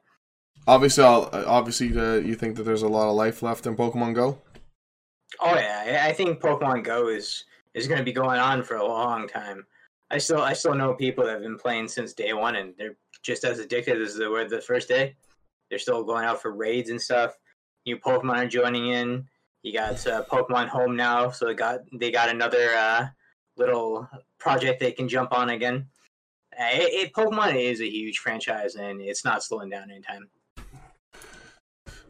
[0.67, 4.15] Obviously, I'll, obviously, uh, you think that there's a lot of life left in Pokemon
[4.15, 4.39] Go.
[5.39, 8.75] Oh yeah, I I think Pokemon Go is is going to be going on for
[8.75, 9.65] a long time.
[10.11, 12.97] I still I still know people that have been playing since day one, and they're
[13.21, 15.15] just as addicted as they were the first day.
[15.69, 17.37] They're still going out for raids and stuff.
[17.85, 19.27] New Pokemon are joining in.
[19.61, 23.07] You got uh, Pokemon Home now, so they got they got another uh,
[23.57, 24.07] little
[24.37, 25.87] project they can jump on again.
[26.57, 30.29] Uh, it, it, Pokemon is a huge franchise, and it's not slowing down anytime.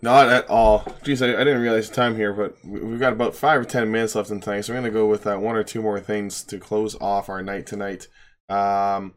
[0.01, 0.81] Not at all.
[1.03, 3.65] Jeez, I, I didn't realize the time here, but we- we've got about five or
[3.65, 5.99] ten minutes left in tonight, so we're gonna go with uh, one or two more
[5.99, 8.07] things to close off our night tonight.
[8.47, 9.15] Um,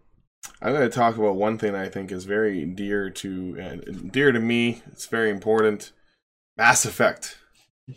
[0.60, 4.40] I'm gonna talk about one thing I think is very dear to uh, dear to
[4.40, 4.82] me.
[4.92, 5.92] It's very important.
[6.56, 7.38] Mass Effect.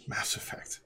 [0.07, 0.79] Mass Effect.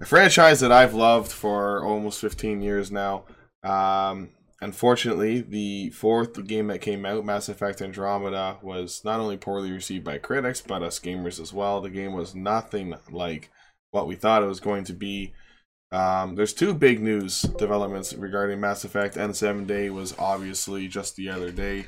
[0.00, 3.24] A franchise that I've loved for almost 15 years now.
[3.62, 4.30] Um,
[4.60, 10.04] unfortunately, the fourth game that came out, Mass Effect Andromeda, was not only poorly received
[10.04, 11.80] by critics, but us gamers as well.
[11.80, 13.50] The game was nothing like
[13.90, 15.32] what we thought it was going to be.
[15.90, 19.16] Um, there's two big news developments regarding Mass Effect.
[19.16, 21.86] N7 Day was obviously just the other day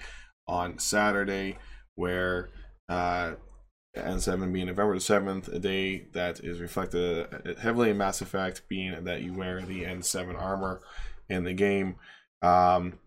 [0.48, 1.58] on Saturday,
[1.96, 2.48] where
[2.88, 3.34] uh,
[3.96, 8.62] N7 being November the 7th, a day that is reflected uh, heavily in Mass Effect,
[8.68, 10.80] being that you wear the N7 armor
[11.28, 11.96] in the game.
[12.42, 12.98] Um,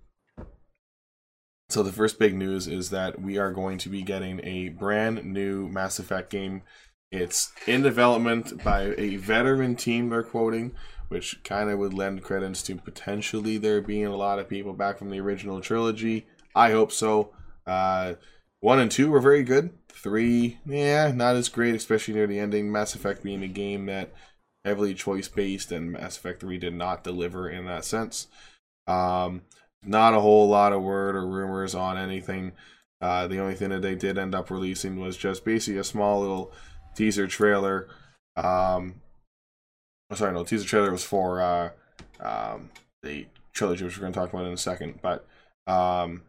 [1.69, 5.25] so the first big news is that we are going to be getting a brand
[5.25, 6.61] new Mass Effect game.
[7.13, 10.71] It's in development by a veteran team, they're quoting,
[11.09, 14.97] which kind of would lend credence to potentially there being a lot of people back
[14.97, 16.25] from the original trilogy.
[16.55, 17.29] I hope so.
[17.67, 18.15] Uh,
[18.61, 19.73] one and two were very good.
[19.89, 22.71] Three, yeah, not as great, especially near the ending.
[22.71, 24.11] Mass Effect being a game that
[24.65, 28.25] heavily choice based, and Mass Effect 3 did not deliver in that sense.
[28.87, 29.43] Um,
[29.83, 32.53] not a whole lot of word or rumors on anything.
[32.99, 36.21] Uh, the only thing that they did end up releasing was just basically a small
[36.21, 36.51] little
[36.95, 37.87] teaser trailer.
[38.35, 38.95] Um,
[40.09, 41.69] oh, sorry, no, teaser trailer was for uh,
[42.19, 42.69] um,
[43.01, 44.99] the trilogy, which we're going to talk about in a second.
[45.01, 45.25] But
[45.67, 46.23] um,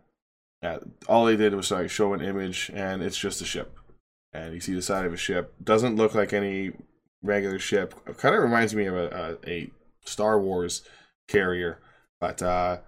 [0.62, 3.78] yeah, all they did was sorry, show an image, and it's just a ship.
[4.32, 5.54] And you see the side of a ship.
[5.62, 6.72] Doesn't look like any
[7.22, 7.94] regular ship.
[8.18, 9.70] Kind of reminds me of a, a, a
[10.04, 10.82] Star Wars
[11.28, 11.78] carrier.
[12.20, 12.78] But uh,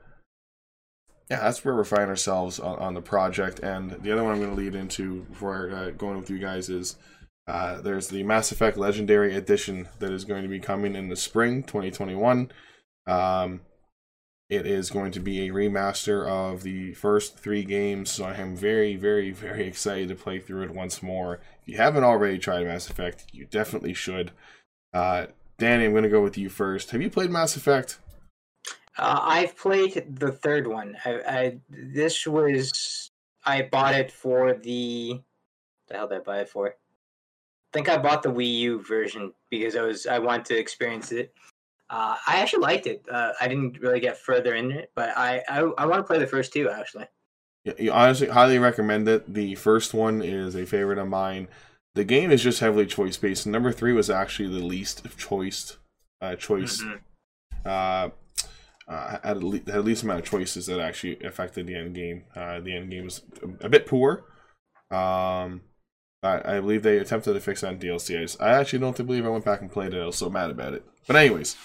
[1.30, 3.60] yeah, that's where we're finding ourselves on, on the project.
[3.60, 6.68] And the other one I'm going to lead into before uh, going with you guys
[6.68, 6.96] is
[7.46, 11.16] uh, there's the Mass Effect Legendary Edition that is going to be coming in the
[11.16, 12.50] spring 2021.
[13.06, 13.60] Um,
[14.48, 18.56] it is going to be a remaster of the first three games, so I am
[18.56, 21.40] very, very, very excited to play through it once more.
[21.62, 24.32] If you haven't already tried Mass Effect, you definitely should.
[24.92, 25.26] Uh,
[25.58, 26.90] Danny, I'm going to go with you first.
[26.90, 27.98] Have you played Mass Effect?
[28.98, 30.96] Uh, I've played the third one.
[31.04, 33.10] I, I this was
[33.44, 35.20] I bought it for the
[35.88, 36.74] the hell did I buy it for?
[37.76, 41.12] I think I bought the Wii U version because I was I wanted to experience
[41.12, 41.34] it.
[41.90, 43.04] Uh, I actually liked it.
[43.12, 46.18] Uh, I didn't really get further in it, but I I, I want to play
[46.18, 47.04] the first two actually.
[47.66, 49.34] Yeah, you honestly highly recommend it.
[49.34, 51.48] The first one is a favorite of mine.
[51.94, 53.46] The game is just heavily choice based.
[53.46, 55.76] Number three was actually the least choiced
[56.22, 56.82] uh, choice.
[56.82, 57.00] Mhm.
[57.66, 58.08] Uh,
[58.88, 62.24] uh, had, le- had least amount of choices that actually affected the end game.
[62.34, 64.24] Uh, the end game was a, a bit poor.
[64.90, 65.60] Um,
[66.22, 68.18] but I believe they attempted to fix that in DLC.
[68.18, 70.00] I, just- I actually don't believe I went back and played it.
[70.02, 70.84] I was so mad about it.
[71.06, 71.56] But anyways,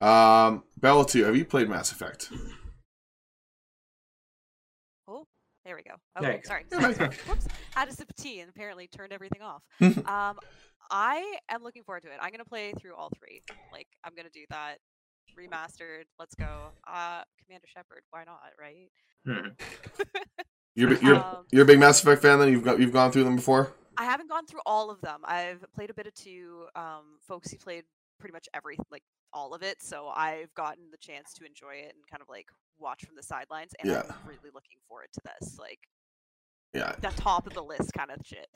[0.00, 2.30] um, Bella two, have you played Mass Effect?
[5.08, 5.24] Oh,
[5.64, 5.94] there we go.
[6.20, 6.64] There Okay, you sorry.
[6.70, 7.10] Yeah, sorry, sorry.
[7.28, 7.48] Whoops.
[7.74, 9.62] Had a sip of tea and apparently turned everything off.
[9.80, 10.38] um,
[10.90, 12.14] I am looking forward to it.
[12.20, 13.42] I'm gonna play through all three.
[13.72, 14.76] Like, I'm gonna do that
[15.38, 16.02] remastered.
[16.18, 16.44] Let's go.
[16.86, 18.02] Uh, Commander Shepard.
[18.10, 18.40] Why not?
[18.60, 18.90] Right?
[19.26, 19.52] Mhm.
[20.74, 22.38] You're you're Um, you're a big Mass Effect fan.
[22.38, 23.72] Then you've got you've gone through them before.
[23.96, 25.20] I haven't gone through all of them.
[25.24, 26.66] I've played a bit of two.
[26.74, 27.84] Um, Folksy played
[28.18, 31.94] pretty much every like all of it, so I've gotten the chance to enjoy it
[31.94, 32.46] and kind of like
[32.78, 33.72] watch from the sidelines.
[33.80, 34.02] And Yeah.
[34.08, 35.80] I'm really looking forward to this, like
[36.74, 38.48] Yeah, the top of the list kind of shit.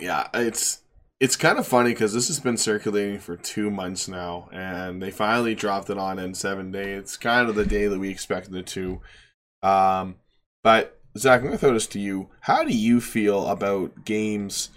[0.00, 0.82] yeah, it's
[1.20, 5.10] it's kind of funny because this has been circulating for two months now, and they
[5.10, 6.98] finally dropped it on N7 days.
[7.00, 9.00] It's kind of the day that we expected it to.
[9.62, 10.16] Um,
[10.62, 12.28] but Zach, I'm gonna throw this to you.
[12.42, 14.70] How do you feel about games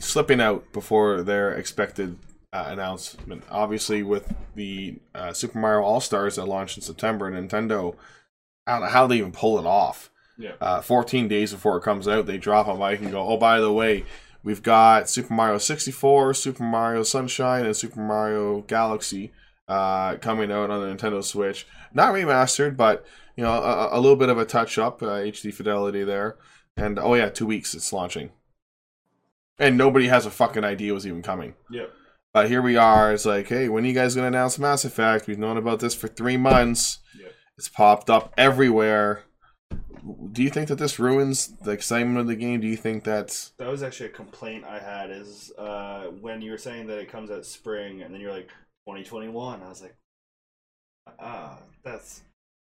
[0.00, 2.18] slipping out before their expected
[2.52, 3.44] uh, announcement?
[3.50, 7.94] Obviously, with the uh, Super Mario All Stars that launched in September, Nintendo,
[8.66, 10.52] I don't know how they even pull it off Yeah.
[10.60, 13.60] uh, 14 days before it comes out, they drop a mic and go, oh, by
[13.60, 14.04] the way,
[14.42, 19.30] we've got Super Mario 64, Super Mario Sunshine, and Super Mario Galaxy
[19.72, 21.66] uh, coming out on the Nintendo Switch.
[21.94, 23.06] Not remastered, but
[23.36, 26.36] you know, a, a little bit of a touch up, uh, HD fidelity there.
[26.76, 28.30] And oh yeah, two weeks it's launching,
[29.58, 31.54] and nobody has a fucking idea it was even coming.
[31.70, 31.90] Yep.
[32.34, 33.12] But here we are.
[33.12, 35.26] It's like, hey, when are you guys gonna announce Mass Effect?
[35.26, 36.98] We've known about this for three months.
[37.18, 37.32] Yep.
[37.56, 39.24] It's popped up everywhere.
[40.32, 42.60] Do you think that this ruins the excitement of the game?
[42.60, 46.50] Do you think that's That was actually a complaint I had is uh, when you
[46.50, 48.50] were saying that it comes out spring and then you're like
[48.86, 49.62] 2021.
[49.62, 49.96] I was like,
[51.18, 52.22] ah, that's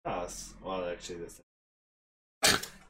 [0.05, 0.55] us.
[0.65, 1.41] Well, actually, this.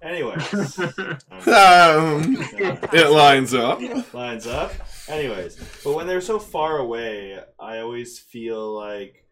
[0.02, 2.36] Anyways, um, um,
[2.92, 3.80] it lines up?
[4.12, 4.72] lines up.
[5.08, 9.24] Anyways, but when they're so far away, I always feel like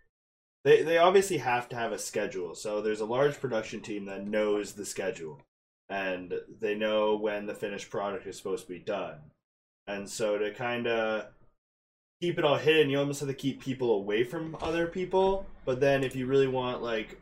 [0.64, 2.54] they they obviously have to have a schedule.
[2.54, 5.42] So there's a large production team that knows the schedule,
[5.90, 9.18] and they know when the finished product is supposed to be done.
[9.86, 11.26] And so to kind of
[12.24, 15.46] keep it all hidden, you almost have to keep people away from other people.
[15.66, 17.20] But then if you really want like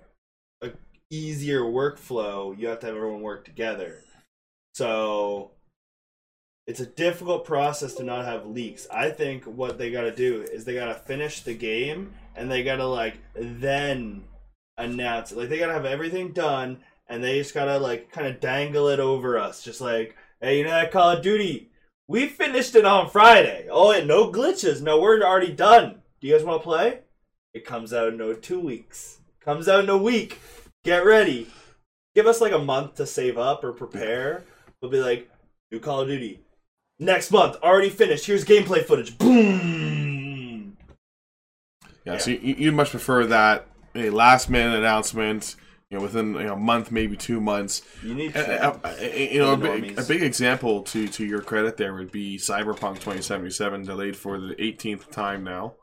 [0.63, 0.71] a
[1.11, 3.99] easier workflow, you have to have everyone work together.
[4.75, 5.51] So
[6.69, 8.87] it's a difficult process to not have leaks.
[8.93, 12.49] I think what they got to do is they got to finish the game and
[12.51, 14.25] they got to like then
[14.79, 15.39] announce it.
[15.39, 16.79] Like they got to have everything done
[17.09, 20.59] and they just got to like kind of dangle it over us just like, "Hey,
[20.59, 21.72] you know that Call of Duty?
[22.13, 23.69] We finished it on Friday.
[23.71, 24.83] Oh, and no glitches.
[24.83, 26.03] No, we're already done.
[26.21, 26.99] Do you guys want to play?
[27.55, 29.21] It comes out in no 2 weeks.
[29.41, 30.39] Comes out in a week.
[30.85, 31.49] Get ready.
[32.15, 34.45] Give us like a month to save up or prepare.
[34.83, 35.31] We'll be like,
[35.71, 36.41] new Call of Duty.
[36.99, 38.27] Next month, already finished.
[38.27, 39.17] Here's gameplay footage.
[39.17, 40.77] Boom.
[42.05, 42.19] Yeah, Yeah.
[42.19, 45.57] so you, you'd much prefer that a last minute announcement,
[45.93, 47.83] you know, within you know, a month, maybe two months.
[48.03, 48.65] You need to.
[48.65, 52.11] uh, uh, you know, a big, a big example to to your credit there would
[52.11, 55.75] be Cyberpunk 2077, delayed for the 18th time now.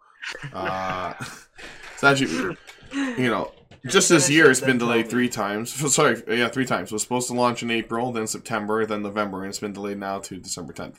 [0.51, 1.13] Uh,
[1.93, 2.57] it's actually,
[2.91, 3.51] you know,
[3.85, 5.71] just this year it, it's been delayed three times.
[5.93, 6.89] Sorry, yeah, three times.
[6.89, 9.99] It was supposed to launch in April, then September, then November, and it's been delayed
[9.99, 10.95] now to December 10th.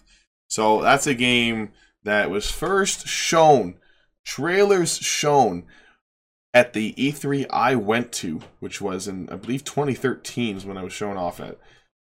[0.47, 1.73] So that's a game
[2.05, 3.75] that was first shown,
[4.25, 5.67] trailers shown
[6.53, 10.83] at the E3 I went to, which was in I believe 2013 is when I
[10.83, 11.59] was shown off at.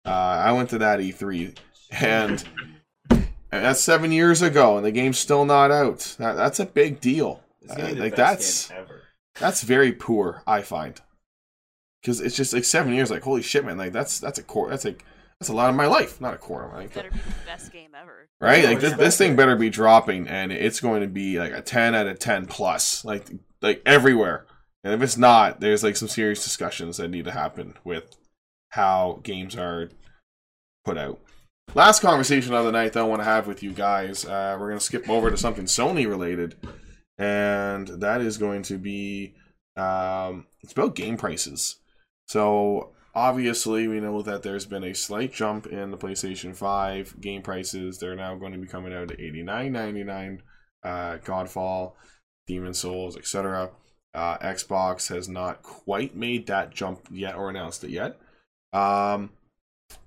[0.05, 1.57] Uh, I went to that E3,
[1.91, 2.43] and,
[3.11, 6.17] and that's seven years ago, and the game's still not out.
[6.19, 7.43] That, that's a big deal.
[7.63, 8.73] It's gonna be Uh, like that's
[9.39, 10.43] that's very poor.
[10.47, 10.99] I find
[12.01, 13.11] because it's just like seven years.
[13.11, 13.77] Like holy shit, man!
[13.77, 14.71] Like that's that's a core.
[14.71, 15.05] That's like
[15.39, 16.69] that's a lot of my life, not a quarter.
[16.75, 18.29] Like, Better be the best game ever.
[18.41, 18.65] right?
[18.65, 21.95] Like this, this thing better be dropping, and it's going to be like a ten
[21.95, 23.27] out of ten plus, like
[23.63, 24.47] like everywhere.
[24.83, 28.17] And if it's not, there's like some serious discussions that need to happen with
[28.71, 29.91] how games are
[30.85, 31.21] put out.
[31.75, 34.25] Last conversation of the night that I want to have with you guys.
[34.25, 36.57] Uh, we're gonna skip over to something Sony related,
[37.19, 39.35] and that is going to be
[39.77, 41.77] um, it's about game prices.
[42.27, 47.43] So obviously, we know that there's been a slight jump in the PlayStation 5 game
[47.43, 47.99] prices.
[47.99, 50.43] They're now going to be coming out at eighty nine ninety nine.
[50.83, 51.93] Uh, Godfall,
[52.51, 53.71] Demon Souls, etc.
[54.13, 58.19] Uh, Xbox has not quite made that jump yet or announced it yet.
[58.73, 59.31] Um,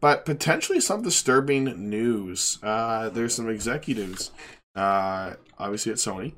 [0.01, 2.59] but potentially some disturbing news.
[2.61, 4.31] Uh, there's some executives,
[4.75, 6.33] uh, obviously at Sony.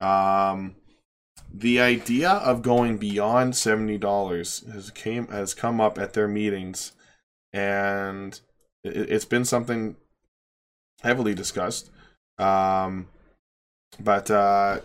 [0.00, 0.76] Um,
[1.52, 6.92] the idea of going beyond seventy dollars has came has come up at their meetings,
[7.52, 8.40] and
[8.84, 9.96] it, it's been something
[11.02, 11.90] heavily discussed.
[12.38, 13.08] Um,
[13.98, 14.80] but uh,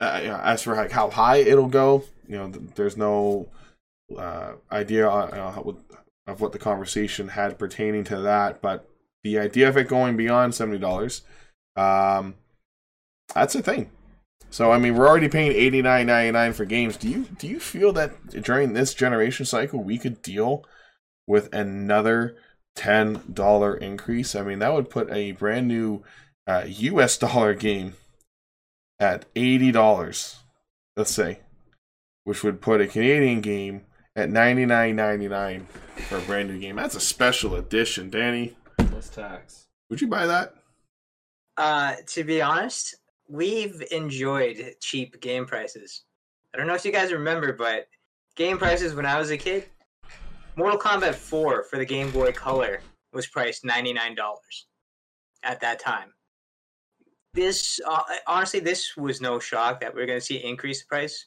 [0.00, 3.48] uh, as for like how high it'll go, you know, th- there's no
[4.16, 5.62] uh, idea uh,
[6.26, 8.60] of what the conversation had pertaining to that.
[8.60, 8.88] But
[9.22, 11.22] the idea of it going beyond seventy dollars,
[11.76, 12.34] um,
[13.34, 13.90] that's a thing.
[14.50, 16.96] So I mean, we're already paying eighty nine ninety nine for games.
[16.96, 20.64] Do you do you feel that during this generation cycle we could deal
[21.26, 22.36] with another
[22.74, 24.34] ten dollar increase.
[24.34, 26.02] I mean, that would put a brand new
[26.46, 27.16] uh, U.S.
[27.18, 27.94] dollar game
[29.02, 30.38] at eighty dollars.
[30.96, 31.40] Let's say,
[32.24, 33.82] which would put a Canadian game
[34.14, 35.66] at ninety nine ninety nine
[36.08, 36.76] for a brand new game.
[36.76, 38.56] That's a special edition, Danny.
[38.78, 39.66] Plus tax.
[39.90, 40.54] Would you buy that?
[41.56, 42.94] Uh, to be honest,
[43.28, 46.04] we've enjoyed cheap game prices.
[46.54, 47.88] I don't know if you guys remember, but
[48.36, 49.66] game prices when I was a kid,
[50.56, 52.80] Mortal Kombat 4 for the Game Boy Color
[53.12, 54.16] was priced $99
[55.42, 56.12] at that time.
[57.34, 60.86] This, uh, honestly, this was no shock that we are going to see increase the
[60.86, 61.26] price.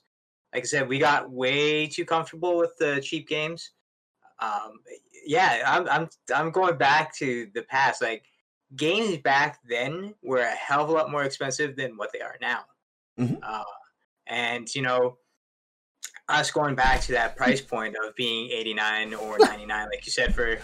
[0.53, 3.71] Like I said, we got way too comfortable with the cheap games.
[4.39, 4.79] Um,
[5.25, 8.01] yeah, I'm, I'm, I'm going back to the past.
[8.01, 8.25] Like,
[8.75, 12.35] games back then were a hell of a lot more expensive than what they are
[12.41, 12.65] now.
[13.19, 13.39] Mhm.
[13.41, 13.63] Uh,
[14.27, 15.17] and you know,
[16.27, 20.33] us going back to that price point of being 89 or 99, like you said,
[20.33, 20.57] for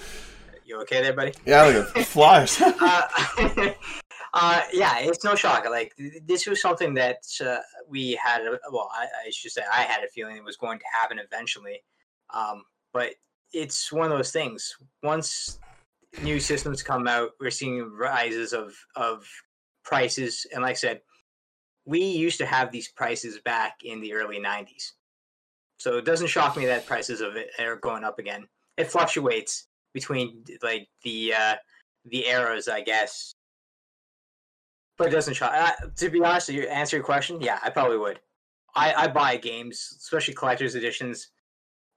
[0.65, 1.33] you okay there, buddy?
[1.45, 2.61] Yeah, look at flyers.
[2.61, 3.73] uh,
[4.33, 5.65] uh, yeah, it's no shock.
[5.69, 5.93] Like
[6.25, 7.57] this was something that uh,
[7.87, 8.43] we had.
[8.71, 11.83] Well, I, I should say I had a feeling it was going to happen eventually.
[12.33, 12.63] Um,
[12.93, 13.11] but
[13.53, 14.75] it's one of those things.
[15.03, 15.59] Once
[16.23, 19.27] new systems come out, we're seeing rises of of
[19.83, 20.45] prices.
[20.53, 21.01] And like I said,
[21.85, 24.91] we used to have these prices back in the early '90s,
[25.77, 28.47] so it doesn't shock me that prices of it are going up again.
[28.77, 31.55] It fluctuates between like the uh,
[32.05, 33.35] the eras, I guess.
[35.01, 35.51] But it doesn't shock.
[35.55, 38.19] Uh, to be honest, to answer your question, yeah, I probably would.
[38.75, 41.29] I, I buy games, especially collector's editions,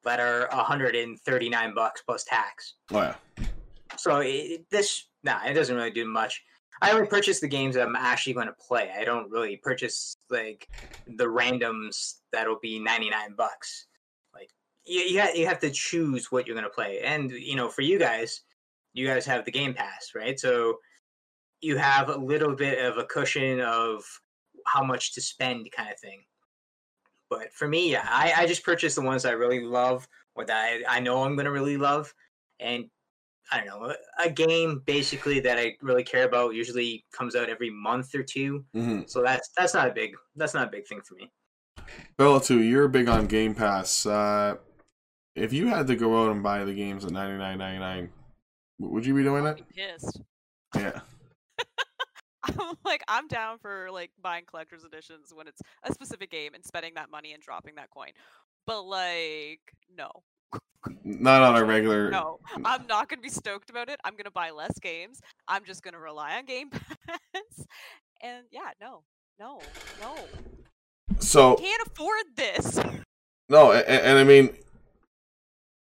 [0.04, 2.76] that are 139 bucks plus tax.
[2.92, 3.14] oh yeah.
[3.98, 6.42] So it, this, nah, it doesn't really do much.
[6.80, 8.90] I only purchase the games that I'm actually going to play.
[8.98, 10.66] I don't really purchase like
[11.06, 13.86] the randoms that'll be 99 bucks.
[14.34, 14.48] Like
[14.86, 17.00] you, you, ha- you have to choose what you're going to play.
[17.00, 18.40] And you know, for you guys,
[18.94, 20.40] you guys have the Game Pass, right?
[20.40, 20.78] So
[21.64, 24.04] you have a little bit of a cushion of
[24.66, 26.22] how much to spend, kind of thing.
[27.30, 30.56] But for me, yeah, I, I just purchase the ones I really love or that
[30.56, 32.12] I, I know I'm going to really love.
[32.60, 32.84] And
[33.50, 37.70] I don't know, a game basically that I really care about usually comes out every
[37.70, 38.64] month or two.
[38.74, 41.30] hmm So that's that's not a big that's not a big thing for me.
[42.16, 44.06] Bella too, you're big on Game Pass.
[44.06, 44.56] Uh,
[45.34, 48.10] if you had to go out and buy the games at ninety nine ninety nine,
[48.78, 49.60] would you be doing it?
[49.60, 50.20] I'd pissed.
[50.74, 51.00] Yeah.
[52.44, 56.64] I'm like, I'm down for like buying collector's editions when it's a specific game and
[56.64, 58.10] spending that money and dropping that coin.
[58.66, 59.60] But like,
[59.96, 60.10] no,
[61.04, 62.10] Not on a regular.
[62.10, 64.00] no, I'm not gonna be stoked about it.
[64.04, 65.20] I'm gonna buy less games.
[65.48, 67.66] I'm just gonna rely on Game Pass.
[68.22, 69.02] And yeah, no,
[69.38, 69.60] no,
[70.00, 70.16] no,
[71.18, 72.78] So can't afford this.
[73.48, 74.56] no, and, and I mean,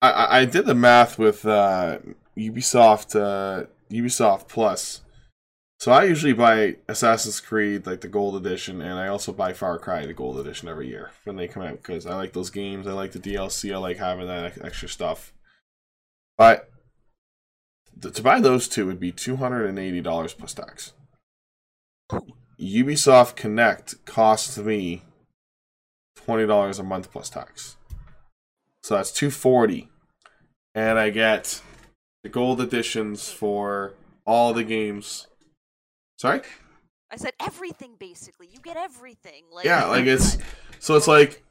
[0.03, 1.99] I- I I did the math with uh,
[2.37, 5.01] Ubisoft uh, Ubisoft Plus.
[5.81, 9.79] So I usually buy Assassin's Creed like the Gold Edition, and I also buy Far
[9.79, 12.87] Cry the Gold Edition every year when they come out because I like those games.
[12.87, 13.73] I like the DLC.
[13.73, 15.33] I like having that extra stuff.
[16.37, 16.69] But
[18.01, 20.95] to buy those two would be two hundred and eighty dollars plus tax.
[22.61, 25.03] Ubisoft Connect costs me
[26.17, 27.77] twenty dollars a month plus tax.
[28.83, 29.89] So that's two forty,
[30.75, 31.63] and I get
[32.25, 35.29] the gold editions for all the games.
[36.19, 36.41] Sorry.
[37.11, 38.49] I said everything basically.
[38.53, 39.45] You get everything.
[39.51, 40.37] Like Yeah, like it's
[40.79, 41.43] so it's like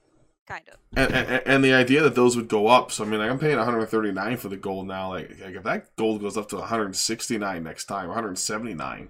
[0.48, 0.78] kind of.
[0.96, 2.92] and, and and the idea that those would go up.
[2.92, 5.10] So I mean, like I'm paying 139 for the gold now.
[5.10, 9.10] Like, like if that gold goes up to 169 next time, 179,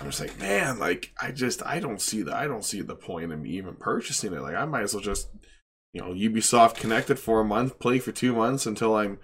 [0.00, 2.94] I'm just like, man, like I just I don't see the I don't see the
[2.94, 4.42] point in me even purchasing it.
[4.42, 5.28] Like I might as well just
[5.92, 9.18] you know Ubisoft connected for a month, play for two months until I'm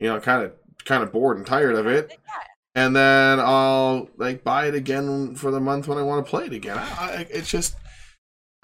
[0.00, 0.52] you know kind of
[0.84, 2.16] kind of bored and tired of it, Yeah,
[2.74, 6.46] and then I'll like buy it again for the month when I want to play
[6.46, 6.78] it again.
[6.78, 7.76] I, I, it's just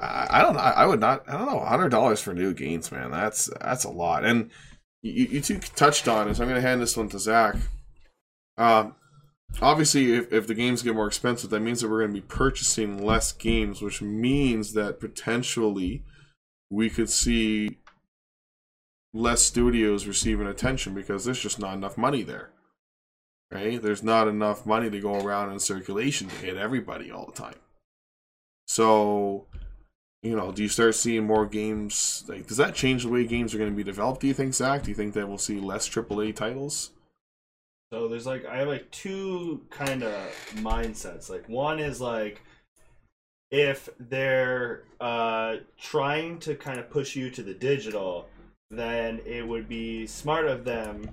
[0.00, 0.60] I, I don't know.
[0.60, 1.28] I, would not.
[1.28, 1.60] I don't know.
[1.60, 3.10] Hundred dollars for new games, man.
[3.10, 4.24] That's that's a lot.
[4.24, 4.50] And
[5.02, 6.36] you, you two touched on it.
[6.36, 7.56] So I'm going to hand this one to Zach.
[8.56, 8.94] Um,
[9.60, 12.26] obviously, if, if the games get more expensive, that means that we're going to be
[12.26, 16.04] purchasing less games, which means that potentially
[16.70, 17.78] we could see
[19.12, 22.50] less studios receiving attention because there's just not enough money there.
[23.52, 23.82] Right?
[23.82, 27.56] There's not enough money to go around in circulation to hit everybody all the time.
[28.68, 29.46] So,
[30.22, 32.24] you know, do you start seeing more games?
[32.28, 34.20] Like, does that change the way games are going to be developed?
[34.20, 34.84] Do you think, Zach?
[34.84, 36.92] Do you think that we'll see less AAA titles?
[37.92, 40.14] So there's like I have like two kind of
[40.54, 41.28] mindsets.
[41.28, 42.40] Like one is like
[43.50, 48.28] if they're uh trying to kind of push you to the digital,
[48.70, 51.10] then it would be smart of them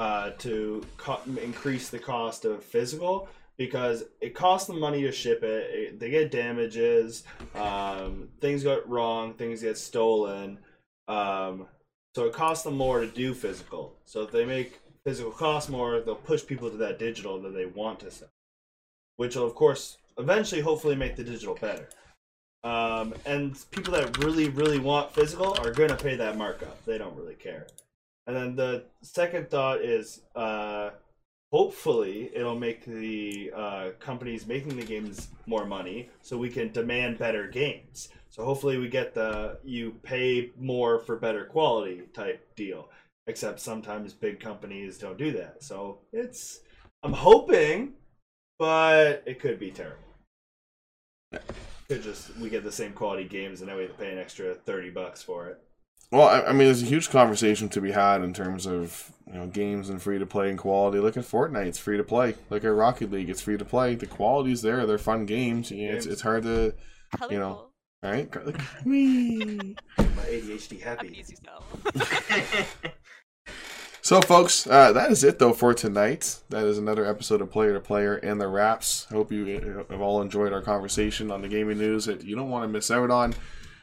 [0.00, 3.28] uh, to co- increase the cost of physical
[3.58, 5.70] because it costs them money to ship it.
[5.70, 7.24] it they get damages,
[7.54, 10.58] um, things get wrong, things get stolen.
[11.06, 11.66] Um,
[12.14, 13.98] so it costs them more to do physical.
[14.06, 17.66] So if they make physical cost more, they'll push people to that digital that they
[17.66, 18.30] want to sell,
[19.16, 21.90] which will of course eventually, hopefully, make the digital better.
[22.64, 26.82] Um, and people that really, really want physical are going to pay that markup.
[26.86, 27.66] They don't really care.
[28.30, 30.90] And then the second thought is uh,
[31.50, 37.18] hopefully it'll make the uh, companies making the games more money so we can demand
[37.18, 38.10] better games.
[38.28, 42.88] So hopefully we get the you pay more for better quality type deal.
[43.26, 45.64] Except sometimes big companies don't do that.
[45.64, 46.60] So it's
[47.02, 47.94] I'm hoping,
[48.60, 50.04] but it could be terrible.
[51.88, 54.18] Could just we get the same quality games and then we have to pay an
[54.18, 55.60] extra thirty bucks for it.
[56.10, 59.34] Well, I, I mean, there's a huge conversation to be had in terms of you
[59.34, 60.98] know games and free to play and quality.
[60.98, 62.34] Look at Fortnite; it's free to play.
[62.50, 63.94] Look at Rocket League; it's free to play.
[63.94, 65.70] The quality's there; they're fun games.
[65.70, 66.74] Yeah, it's it's hard to
[67.16, 67.32] Colorful.
[67.32, 67.66] You know,
[68.02, 68.46] all right.
[68.46, 69.76] Look at me.
[69.98, 71.24] My ADHD happy.
[74.02, 76.40] So, folks, uh, that is it though for tonight.
[76.48, 79.04] That is another episode of Player to Player and the Wraps.
[79.04, 82.48] Hope you uh, have all enjoyed our conversation on the gaming news that you don't
[82.48, 83.34] want to miss out on.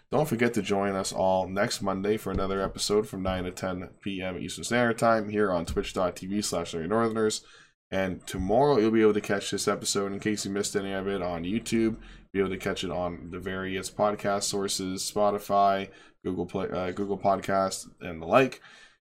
[0.09, 3.89] Don't forget to join us all next Monday for another episode from 9 to 10
[4.01, 4.37] p.m.
[4.37, 7.43] Eastern Standard Time here on twitch.tv slash Northerners.
[7.91, 11.09] And tomorrow you'll be able to catch this episode in case you missed any of
[11.09, 11.97] it on YouTube.
[12.31, 15.89] Be able to catch it on the various podcast sources, Spotify,
[16.23, 18.61] Google Play, uh, Google Podcast, and the like.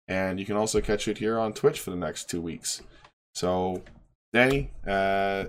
[0.07, 2.81] And you can also catch it here on Twitch for the next two weeks.
[3.35, 3.83] So,
[4.33, 5.45] Danny, uh,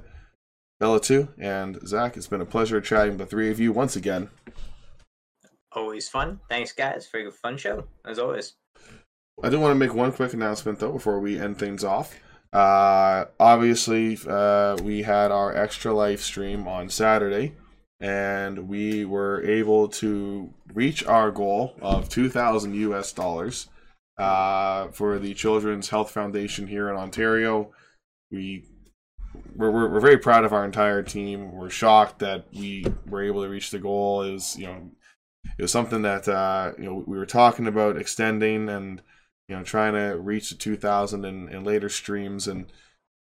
[0.78, 3.96] Bella too, and Zach, it's been a pleasure chatting with the three of you once
[3.96, 4.28] again.
[5.78, 6.40] Always fun.
[6.48, 8.54] Thanks, guys, for a fun show, as always.
[9.44, 12.16] I do want to make one quick announcement though before we end things off.
[12.52, 17.54] Uh, obviously, uh, we had our extra life stream on Saturday,
[18.00, 23.68] and we were able to reach our goal of two thousand US dollars
[24.18, 27.70] uh, for the Children's Health Foundation here in Ontario.
[28.32, 28.64] We
[29.54, 31.52] we're, we're, we're very proud of our entire team.
[31.52, 34.18] We're shocked that we were able to reach the goal.
[34.18, 34.90] Was you know
[35.45, 39.03] it was something that uh, you know we were talking about extending and
[39.49, 42.47] you know trying to reach the 2000 in, in later streams.
[42.47, 42.66] And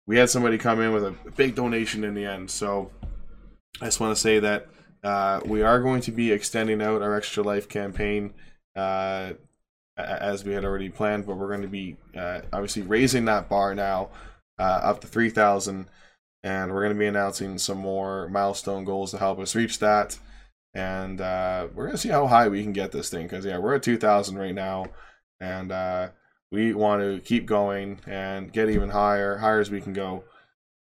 [0.06, 2.50] we had somebody come in with a big donation in the end.
[2.50, 2.90] So
[3.80, 4.68] i just want to say that
[5.04, 8.32] uh, we are going to be extending out our extra life campaign
[8.74, 9.32] uh,
[9.96, 13.74] as we had already planned but we're going to be uh, obviously raising that bar
[13.74, 14.08] now
[14.58, 15.86] uh, up to 3000
[16.42, 20.18] and we're going to be announcing some more milestone goals to help us reach that
[20.76, 23.76] and uh, we're gonna see how high we can get this thing because yeah we're
[23.76, 24.84] at 2000 right now.
[25.40, 26.08] And uh,
[26.52, 30.24] we want to keep going and get even higher higher as we can go.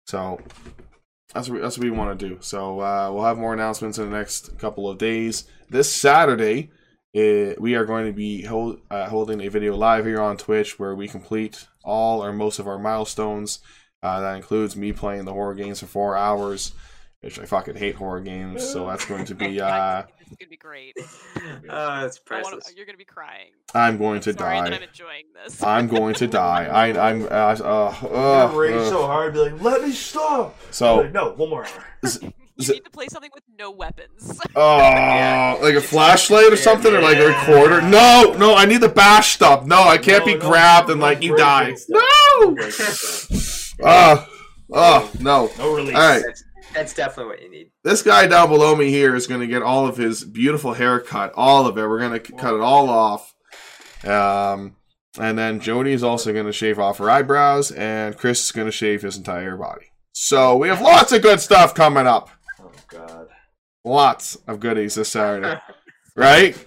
[0.07, 0.39] So
[1.33, 2.37] that's what, that's what we want to do.
[2.41, 5.45] So uh, we'll have more announcements in the next couple of days.
[5.69, 6.71] This saturday
[7.13, 10.79] eh, we are going to be hold, uh, holding a video live here on twitch
[10.79, 13.59] where we complete all or most of our milestones.
[14.01, 16.73] Uh, that includes me playing the horror games for four hours
[17.25, 20.57] which i fucking hate horror games so that's going to be uh, it's gonna be
[20.57, 20.95] great.
[20.97, 21.03] Oh,
[22.01, 23.51] that's I wanna, you're gonna be crying.
[23.73, 25.63] i'm going to Sorry that die I'm enjoying this.
[25.63, 26.65] I'm going to die.
[26.71, 27.23] I, I'm.
[27.23, 28.89] Uh, uh, I'm uh, gonna rage uh.
[28.89, 31.85] so hard, be like, "Let me stop!" So, Like, no, one more hour.
[32.21, 34.39] you need to play something with no weapons.
[34.55, 35.57] oh, Yeah.
[35.61, 37.81] like a flashlight or something, or like a recorder?
[37.81, 39.65] No, no, I need the bash stuff.
[39.65, 41.75] No, I can't No, be no, grabbed no, and like you die.
[41.87, 42.51] No.
[42.51, 43.75] Breaking stuff.
[43.83, 44.27] Ah,
[44.73, 45.51] oh no.
[45.59, 45.95] No release.
[45.95, 46.23] All right.
[46.75, 47.71] That's, that's definitely what you need.
[47.83, 51.31] This guy down below me here is going to get all of his beautiful haircut,
[51.35, 51.87] all of it.
[51.87, 53.33] We're going to cut it all off.
[54.03, 54.75] Um,
[55.19, 58.67] and then Jody is also going to shave off her eyebrows, and Chris is going
[58.67, 59.87] to shave his entire body.
[60.11, 62.29] So we have lots of good stuff coming up.
[62.59, 63.27] Oh God.
[63.83, 65.59] lots of goodies this Saturday,
[66.15, 66.65] right?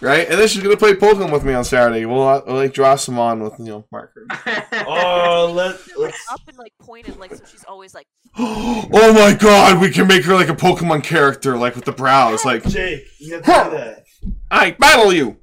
[0.00, 2.04] Right, and then she's gonna play Pokemon with me on Saturday.
[2.04, 4.28] We'll, uh, we'll like draw some on with you know markers.
[4.88, 6.18] Oh, let let's.
[6.30, 8.06] up and like pointed, like so she's always like,
[8.38, 12.44] oh my god, we can make her like a Pokemon character, like with the brows.
[12.44, 14.04] Like, Jake, you have to do that.
[14.50, 15.38] I battle you.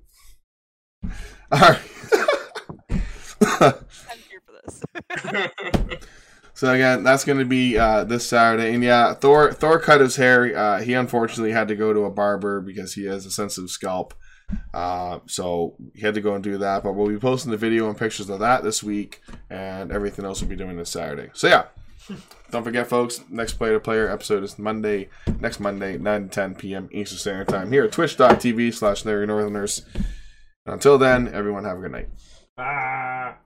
[1.51, 1.79] All right.
[2.91, 4.83] I'm here for this.
[6.53, 10.55] so again, that's gonna be uh, this Saturday, and yeah, Thor Thor cut his hair.
[10.55, 14.13] Uh, he unfortunately had to go to a barber because he has a sensitive scalp.
[14.71, 16.83] Uh, so he had to go and do that.
[16.83, 20.41] But we'll be posting the video and pictures of that this week, and everything else
[20.41, 21.31] we'll be doing this Saturday.
[21.33, 21.65] So yeah,
[22.51, 23.21] don't forget, folks.
[23.29, 26.89] Next player to player episode is Monday, next Monday, nine to ten p.m.
[26.91, 29.85] Eastern Standard Time here at Twitch.tv slash Larry Northerners.
[30.65, 32.09] Until then, everyone have a good night.
[32.57, 33.37] Ah.